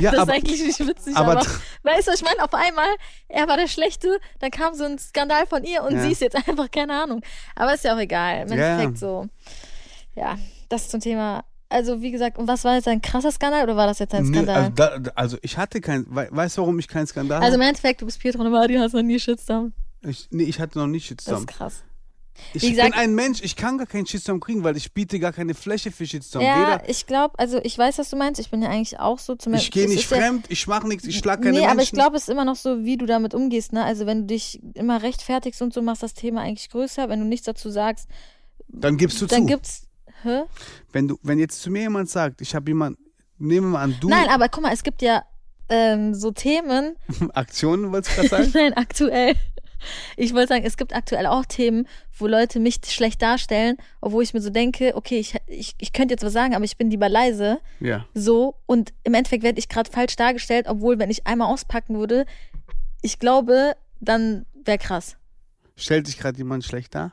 [0.00, 1.46] Ja, das aber, ist eigentlich nicht witzig, aber aber,
[1.84, 2.88] weißt du, ich meine, auf einmal,
[3.28, 6.02] er war der Schlechte, dann kam so ein Skandal von ihr und Ja.
[6.02, 7.20] sie ist jetzt einfach, keine Ahnung.
[7.54, 8.42] Aber ist ja auch egal.
[8.42, 8.68] Im Ja, ja.
[8.72, 9.28] Endeffekt so.
[10.16, 10.36] Ja,
[10.68, 11.44] das zum Thema.
[11.68, 14.26] Also, wie gesagt, und was war jetzt ein krasser Skandal oder war das jetzt ein
[14.26, 14.56] Skandal?
[14.56, 17.60] also, da, also ich hatte kein, wei- weißt du, warum ich keinen Skandal Also, im?
[17.60, 19.72] Endeffekt, du bist Pietro Nomadi, hast noch nie Shitstorm.
[20.02, 21.38] Ich, nee, ich hatte noch Das Shitstorm.
[21.38, 21.84] ist krass.
[22.52, 25.18] Ich wie bin gesagt- ein Mensch, ich kann gar keinen Shitstorm kriegen, weil ich biete
[25.20, 26.42] gar keine Fläche für Shitstorm.
[26.44, 28.40] Ja, Weder, ich glaube, also ich weiß, was du meinst.
[28.40, 29.34] Ich bin ja eigentlich auch so.
[29.34, 31.70] Zum ich gehe nicht ist ja- fremd, ich mache nichts, ich schlag keine nee, Menschen.
[31.72, 33.72] aber ich glaube, es ist immer noch so, wie du damit umgehst.
[33.72, 33.84] Ne?
[33.84, 37.08] Also wenn du dich immer rechtfertigst und so, machst das Thema eigentlich größer.
[37.08, 38.08] Wenn du nichts dazu sagst,
[38.68, 39.46] Dann gibst du dann zu.
[39.46, 39.86] gibt's.
[40.22, 40.42] Hä?
[40.92, 42.98] Wenn, du, wenn jetzt zu mir jemand sagt, ich habe jemanden,
[43.38, 45.22] nehmen wir mal an, du, Nein, aber guck mal, es gibt ja
[45.68, 46.96] ähm, so Themen.
[47.34, 48.50] Aktionen, wolltest du gerade sagen?
[48.54, 49.34] Nein, aktuell.
[50.16, 51.86] Ich wollte sagen, es gibt aktuell auch Themen,
[52.18, 56.14] wo Leute mich schlecht darstellen, obwohl ich mir so denke, okay, ich, ich, ich könnte
[56.14, 57.58] jetzt was sagen, aber ich bin lieber leise.
[57.80, 58.06] ja.
[58.14, 62.26] So, und im Endeffekt werde ich gerade falsch dargestellt, obwohl, wenn ich einmal auspacken würde,
[63.02, 65.16] ich glaube, dann wäre krass.
[65.76, 67.12] Stellt sich gerade jemand schlecht dar?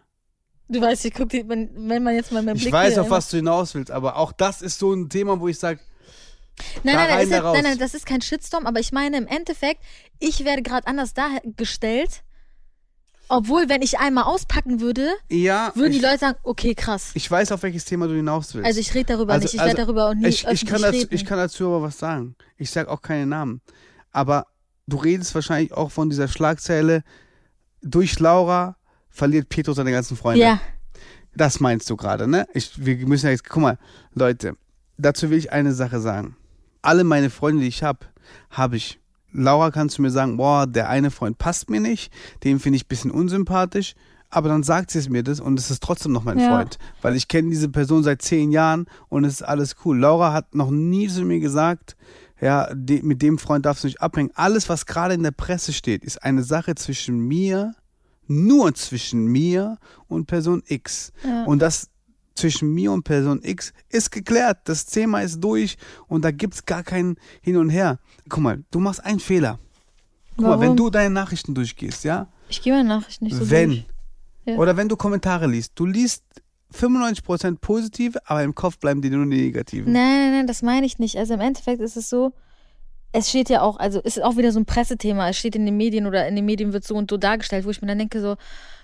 [0.70, 3.02] Du weißt, ich guck die, wenn, wenn man jetzt mal meinen Ich Blick weiß, hier
[3.02, 5.80] auf was du hinaus willst, aber auch das ist so ein Thema, wo ich sage,
[6.84, 9.82] Nein, nein, nein, nein, nein, das ist kein Shitstorm, aber ich meine im Endeffekt,
[10.20, 12.24] ich werde gerade anders dargestellt,
[13.32, 17.12] obwohl, wenn ich einmal auspacken würde, ja, würden ich, die Leute sagen, okay, krass.
[17.13, 18.67] ich weiß, auf welches Thema du hinaus willst.
[18.67, 20.82] Also ich rede darüber Also- nicht, ich also werde darüber auch nie ich, ich, kann
[20.82, 21.10] dazu, reden.
[21.15, 22.36] ich kann dazu aber was sagen.
[22.58, 23.62] Ich sage auch keine Namen.
[24.12, 24.46] Aber
[24.88, 27.04] du redest wahrscheinlich auch von dieser Schlagzeile,
[27.82, 28.76] durch Laura
[29.10, 30.41] verliert Pietro seine ganzen Freunde.
[30.44, 30.60] ja,
[31.36, 32.48] Das meinst du gerade, ne?
[32.54, 33.78] Ich, wir müssen ja jetzt, guck mal,
[34.13, 34.56] Leute,
[34.98, 36.36] dazu will ich eine Sache sagen.
[36.82, 38.00] Alle meine Freunde, die ich habe,
[38.50, 39.00] habe ich.
[39.34, 42.12] Laura kannst du mir sagen, boah, der eine Freund passt mir nicht,
[42.44, 43.96] den finde ich ein bisschen unsympathisch,
[44.30, 46.50] aber dann sagt sie es mir das und es ist trotzdem noch mein Ja.
[46.50, 50.00] Freund, weil ich kenne diese Person seit zehn Jahren und es ist alles cool.
[50.00, 51.96] Laura hat noch nie zu mir gesagt,
[52.39, 54.32] ja, de, mit dem Freund darfst du nicht abhängen.
[54.34, 57.74] Alles, was gerade in der Presse steht, ist eine Sache zwischen mir,
[58.27, 59.77] nur zwischen mir
[60.08, 61.12] und Person X.
[61.23, 61.44] Ja.
[61.44, 61.90] Und das
[62.36, 64.60] zwischen mir und Person X ist geklärt.
[64.65, 65.77] Das Thema ist durch
[66.08, 68.00] und da gibt es gar kein Hin und Her.
[68.29, 69.60] Guck mal, du machst einen Fehler.
[70.38, 70.77] Guck mal, wenn Warum?
[70.77, 72.27] du deine Nachrichten durchgehst, ja?
[72.52, 73.69] ich gehe meine Nachrichten nicht so wenn.
[73.69, 73.86] durch.
[74.46, 74.56] Ja.
[74.56, 75.73] Oder wenn du Kommentare liest.
[75.75, 76.23] Du liest
[76.73, 79.92] 95% positive, aber im Kopf bleiben dir nur die negativen.
[79.92, 81.17] Nein, nein, nein, das meine ich nicht.
[81.17, 82.34] Also im Endeffekt ist es so,
[83.12, 85.29] es steht ja auch, also es ist auch wieder so ein Pressethema.
[85.29, 87.69] Es steht in den Medien oder in den Medien wird so und so dargestellt, wo
[87.69, 88.36] ich mir dann denke so,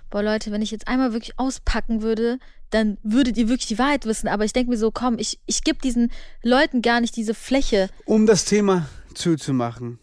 [0.10, 2.40] boah Leute, wenn ich jetzt einmal wirklich auspacken würde,
[2.70, 4.28] dann würdet ihr wirklich die Wahrheit wissen.
[4.28, 6.12] Aber ich denke mir so, komm, ich, ich gebe diesen
[6.44, 7.90] Leuten gar nicht diese Fläche.
[8.06, 10.00] Um das Thema zuzumachen.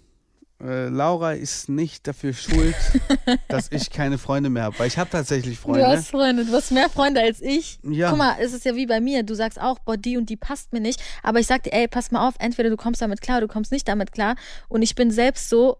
[0.63, 2.75] Äh, Laura ist nicht dafür schuld,
[3.49, 4.79] dass ich keine Freunde mehr habe.
[4.79, 5.81] Weil ich habe tatsächlich Freunde.
[5.81, 7.79] Du hast Freunde, du hast mehr Freunde als ich.
[7.83, 8.11] Ja.
[8.11, 9.25] Guck mal, es ist ja wie bei mir.
[9.25, 11.03] Du sagst auch, boah, die und die passt mir nicht.
[11.23, 13.53] Aber ich sag dir, ey, pass mal auf, entweder du kommst damit klar oder du
[13.53, 14.37] kommst nicht damit klar.
[14.69, 15.77] Und ich bin selbst so,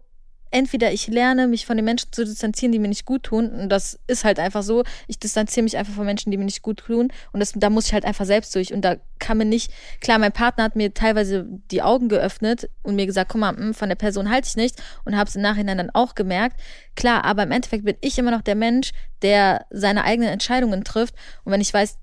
[0.51, 3.49] entweder ich lerne, mich von den Menschen zu distanzieren, die mir nicht gut tun.
[3.49, 4.83] Und das ist halt einfach so.
[5.07, 7.11] Ich distanziere mich einfach von Menschen, die mir nicht gut tun.
[7.31, 8.73] Und das, da muss ich halt einfach selbst durch.
[8.73, 9.71] Und da kann mir nicht,
[10.01, 13.73] klar, mein Partner hat mir teilweise die Augen geöffnet und mir gesagt, guck mal, hm,
[13.73, 14.81] von der Person halte ich nichts.
[15.03, 16.59] Und habe es im Nachhinein dann auch gemerkt.
[16.95, 18.91] Klar, aber im Endeffekt bin ich immer noch der Mensch,
[19.21, 21.13] der seine eigenen Entscheidungen trifft.
[21.43, 21.97] Und wenn ich weiß,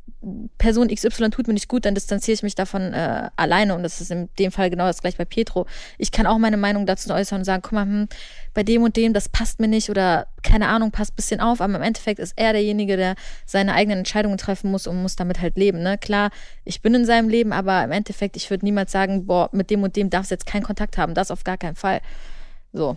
[0.58, 3.74] Person XY tut mir nicht gut, dann distanziere ich mich davon äh, alleine.
[3.74, 5.66] Und das ist in dem Fall genau das gleiche bei Pietro.
[5.98, 8.08] Ich kann auch meine Meinung dazu äußern und sagen, guck mal, hm,
[8.54, 11.60] bei dem und dem, das passt mir nicht oder keine Ahnung, passt ein bisschen auf.
[11.60, 13.16] Aber im Endeffekt ist er derjenige, der
[13.46, 15.82] seine eigenen Entscheidungen treffen muss und muss damit halt leben.
[15.82, 15.98] Ne?
[15.98, 16.30] Klar,
[16.64, 19.82] ich bin in seinem Leben, aber im Endeffekt, ich würde niemals sagen, boah, mit dem
[19.82, 21.14] und dem darfst du jetzt keinen Kontakt haben.
[21.14, 22.00] Das auf gar keinen Fall.
[22.72, 22.96] So,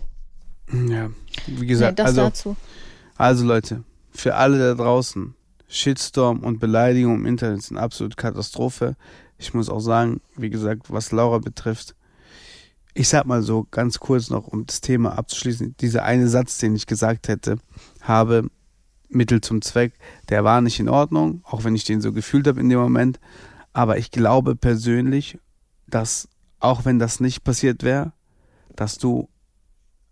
[0.72, 1.10] Ja,
[1.46, 2.56] wie nee, gesagt, das also, dazu.
[3.16, 5.34] also Leute, für alle da draußen,
[5.68, 8.96] Shitstorm und Beleidigung im Internet sind absolut Katastrophe.
[9.38, 11.94] Ich muss auch sagen, wie gesagt, was Laura betrifft,
[12.94, 16.74] ich sag mal so ganz kurz noch, um das Thema abzuschließen, dieser eine Satz, den
[16.74, 17.58] ich gesagt hätte,
[18.00, 18.48] habe
[19.08, 19.92] Mittel zum Zweck,
[20.30, 23.20] der war nicht in Ordnung, auch wenn ich den so gefühlt habe in dem Moment.
[23.72, 25.38] Aber ich glaube persönlich,
[25.86, 28.12] dass auch wenn das nicht passiert wäre,
[28.74, 29.28] dass du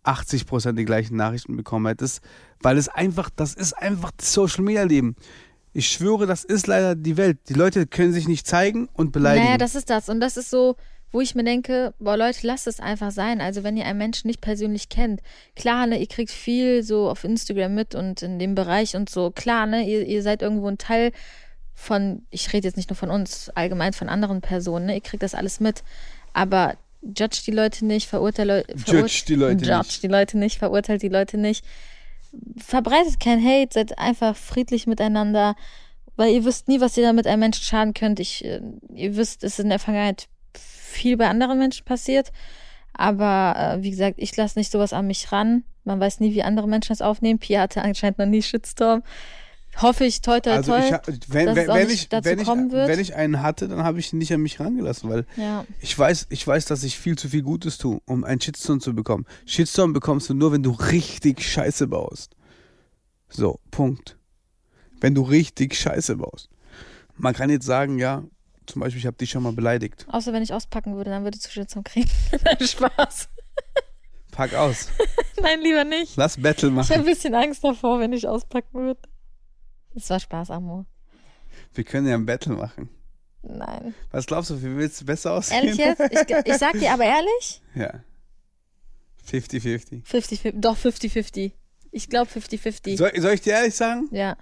[0.05, 2.23] 80% die gleichen Nachrichten bekommen hättest,
[2.61, 5.17] weil es einfach, das ist einfach das Social Media Leben.
[5.73, 7.39] Ich schwöre, das ist leider die Welt.
[7.49, 9.47] Die Leute können sich nicht zeigen und beleidigen.
[9.47, 10.09] Naja, das ist das.
[10.09, 10.77] Und das ist so,
[11.15, 13.41] wo ich mir denke, boah Leute, lasst es einfach sein.
[13.41, 15.21] Also wenn ihr einen Menschen nicht persönlich kennt,
[15.55, 19.31] klar, ne, ihr kriegt viel so auf Instagram mit und in dem Bereich und so,
[19.31, 21.13] klar, ne, ihr, ihr seid irgendwo ein Teil
[21.73, 25.23] von, ich rede jetzt nicht nur von uns, allgemein von anderen Personen, ne, ihr kriegt
[25.23, 25.85] das alles mit.
[26.33, 26.75] Aber
[27.05, 30.03] judge die Leute nicht, verurteile Judge die Leute judge nicht.
[30.03, 31.65] die Leute nicht, verurteilt die Leute nicht.
[32.57, 35.55] Verbreitet kein Hate, seid einfach friedlich miteinander,
[36.17, 38.21] weil ihr wisst nie, was ihr damit einem Menschen schaden könnt.
[38.21, 38.61] Ich, äh,
[38.95, 42.33] ihr wisst, es ist in der Vergangenheit viel bei anderen Menschen passiert.
[42.93, 45.65] Aber äh, wie gesagt, ich lasse nicht sowas an mich ran.
[45.85, 47.39] Man weiß nie, wie andere Menschen das aufnehmen.
[47.39, 49.03] Pia hatte anscheinend noch nie Shitstorm.
[49.81, 50.87] Hoffe ich, toi, toi, also toi.
[50.87, 53.99] ich, hab- wenn, wenn, wenn, ich, dazu wenn, ich, wenn ich einen hatte, dann habe
[53.99, 55.65] ich ihn nicht an mich rangelassen, weil ja.
[55.81, 58.95] ich weiß, ich weiß, dass ich viel zu viel Gutes tue, um einen Shitstorm zu
[58.95, 59.27] bekommen.
[59.47, 62.37] Shitstorm bekommst du nur, wenn du richtig Scheiße baust.
[63.29, 64.17] So, Punkt.
[65.01, 66.49] Wenn du richtig Scheiße baust.
[67.17, 68.23] Man kann jetzt sagen, ja,
[68.67, 70.07] zum Beispiel, ich habe dich schon mal beleidigt.
[70.09, 72.09] Außer wenn ich auspacken würde, dann würdest du Shitstorm kriegen.
[72.61, 73.29] Spaß.
[74.31, 74.89] Pack aus.
[75.41, 76.17] Nein, lieber nicht.
[76.17, 76.93] Lass Battle Ich habe machen.
[76.93, 79.01] ein bisschen Angst davor, wenn ich auspacken würde.
[79.95, 80.87] Es war Spaß, Amor.
[81.75, 82.89] Wir können ja ein Battle machen.
[83.43, 83.95] Nein.
[84.11, 85.65] Was glaubst du, wie willst du besser aussehen?
[85.65, 86.01] Ehrlich jetzt?
[86.01, 88.01] Ich, ich sag dir aber ehrlich, Ja.
[89.31, 90.03] 50-50.
[90.05, 91.53] 50, doch 50-50.
[91.91, 92.97] Ich glaube 50-50.
[92.99, 94.09] Soll, soll ich dir ehrlich sagen?
[94.11, 94.37] Ja,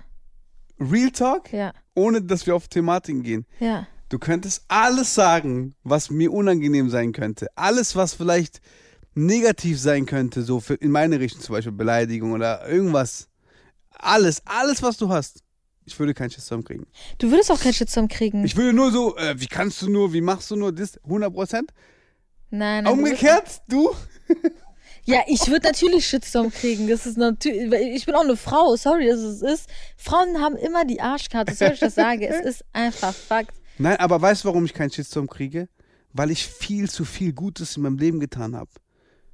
[0.80, 1.52] Real Talk?
[1.52, 3.46] ja, Ohne, dass wir auf Thematiken gehen.
[3.60, 3.86] ja.
[4.08, 7.46] Du könntest alles sagen, was mir unangenehm sein könnte.
[7.54, 8.60] Alles, was vielleicht
[9.14, 13.28] negativ sein könnte, so für, in meine Richtung zum Beispiel Beleidigung oder irgendwas.
[14.02, 15.42] Alles, alles, was du hast.
[15.84, 16.86] Ich würde keinen Shitstorm kriegen.
[17.18, 18.44] Du würdest auch keinen Shitstorm kriegen.
[18.44, 20.98] Ich würde nur so, äh, wie kannst du nur, wie machst du nur das?
[21.04, 21.72] 100 Prozent?
[22.50, 23.94] nein, nein, Umgekehrt, du?
[25.04, 26.88] Ja, ich würde natürlich Shitstorm kriegen.
[26.88, 27.72] Das ist natürlich.
[27.72, 28.76] Ich bin auch eine Frau.
[28.76, 29.68] Sorry, dass es ist.
[29.96, 31.54] Frauen haben immer die Arschkarte.
[31.54, 32.22] Soll ich das sagen?
[32.22, 33.56] Es ist einfach Fakt.
[33.78, 35.68] Nein, aber weißt du, warum ich keinen Shitstorm kriege?
[36.12, 38.70] Weil ich viel zu viel Gutes in meinem Leben getan habe.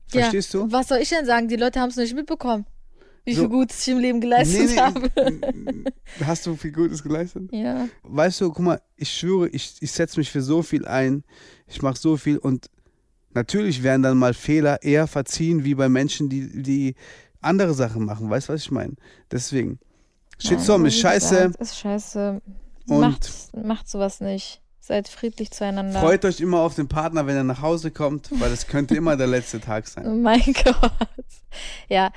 [0.07, 0.61] Verstehst ja.
[0.61, 0.73] du?
[0.73, 1.49] Was soll ich denn sagen?
[1.49, 2.65] Die Leute haben es nicht mitbekommen.
[3.29, 3.43] Wie So.
[3.43, 5.11] viel Gutes ich im Leben geleistet habe.
[6.25, 7.51] Hast du viel Gutes geleistet?
[7.53, 7.87] Ja.
[8.03, 11.25] Weißt du, guck mal, ich schwöre, ich, ich setze mich für so viel ein,
[11.67, 12.71] ich mache so viel und
[13.35, 16.95] natürlich werden dann mal Fehler eher verziehen wie bei Menschen, die, die
[17.43, 18.31] andere Sachen machen.
[18.31, 18.95] Weißt du, was ich meine?
[19.31, 19.79] Deswegen.
[20.39, 21.53] Shitstorm ist scheiße.
[21.59, 22.41] Ist scheiße.
[22.89, 23.31] Und- macht,
[23.63, 24.63] macht sowas nicht.
[24.81, 26.01] Seid friedlich zueinander.
[26.01, 29.19] Freut euch immer auf den Partner, wenn er nach Hause kommt, weil es könnte immer
[29.19, 30.07] der letzte Tag sein.
[30.07, 30.93] Oh mein Gott.
[31.91, 32.11] Ja,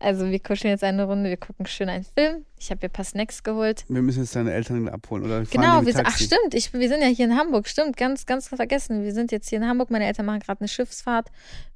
[0.00, 2.44] also wir kuscheln jetzt eine Runde, wir gucken schön einen Film.
[2.58, 3.84] Ich habe mir ein paar Snacks geholt.
[3.88, 7.08] Wir müssen jetzt deine Eltern abholen oder Genau, wir, ach stimmt, ich, wir sind ja
[7.08, 9.04] hier in Hamburg, stimmt, ganz, ganz vergessen.
[9.04, 11.28] Wir sind jetzt hier in Hamburg, meine Eltern machen gerade eine Schiffsfahrt.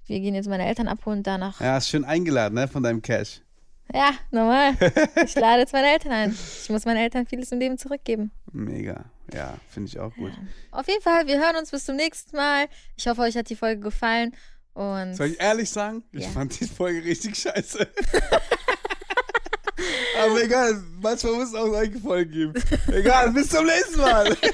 [0.06, 1.60] Wir gehen jetzt meine Eltern abholen, danach.
[1.60, 3.40] Ja, Ja, ist schön eingeladen, ne, von deinem Cash.
[4.30, 4.72] normal.
[5.24, 6.30] Ich lade jetzt meine Eltern ein.
[6.62, 8.30] Ich muss meinen Eltern vieles im Leben zurückgeben.
[8.52, 9.04] Mega.
[9.32, 10.32] Ja, finde ich auch gut.
[10.70, 12.66] Auf jeden Fall, wir hören uns bis zum nächsten Mal.
[12.96, 14.34] Ich hoffe, euch hat die Folge gefallen.
[14.74, 16.02] Und Soll ich ehrlich sagen?
[16.12, 16.30] Ich Ja.
[16.30, 17.86] fand die Folge richtig scheiße.
[20.24, 22.54] Aber egal, manchmal muss es auch solche Folgen geben.
[22.92, 24.36] Egal, bis zum nächsten Mal.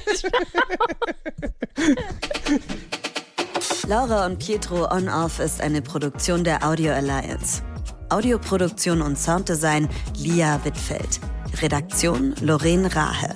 [3.87, 7.61] Laura und Pietro On Off ist eine Produktion der Audio Alliance.
[8.09, 11.19] Audioproduktion und Sounddesign Lia Wittfeld.
[11.61, 13.35] Redaktion Lorraine Rahe.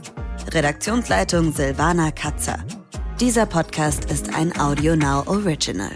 [0.51, 2.63] Redaktionsleitung Silvana Katzer.
[3.19, 5.91] Dieser Podcast ist ein Audio Now Original.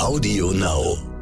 [0.00, 1.17] Audio Now.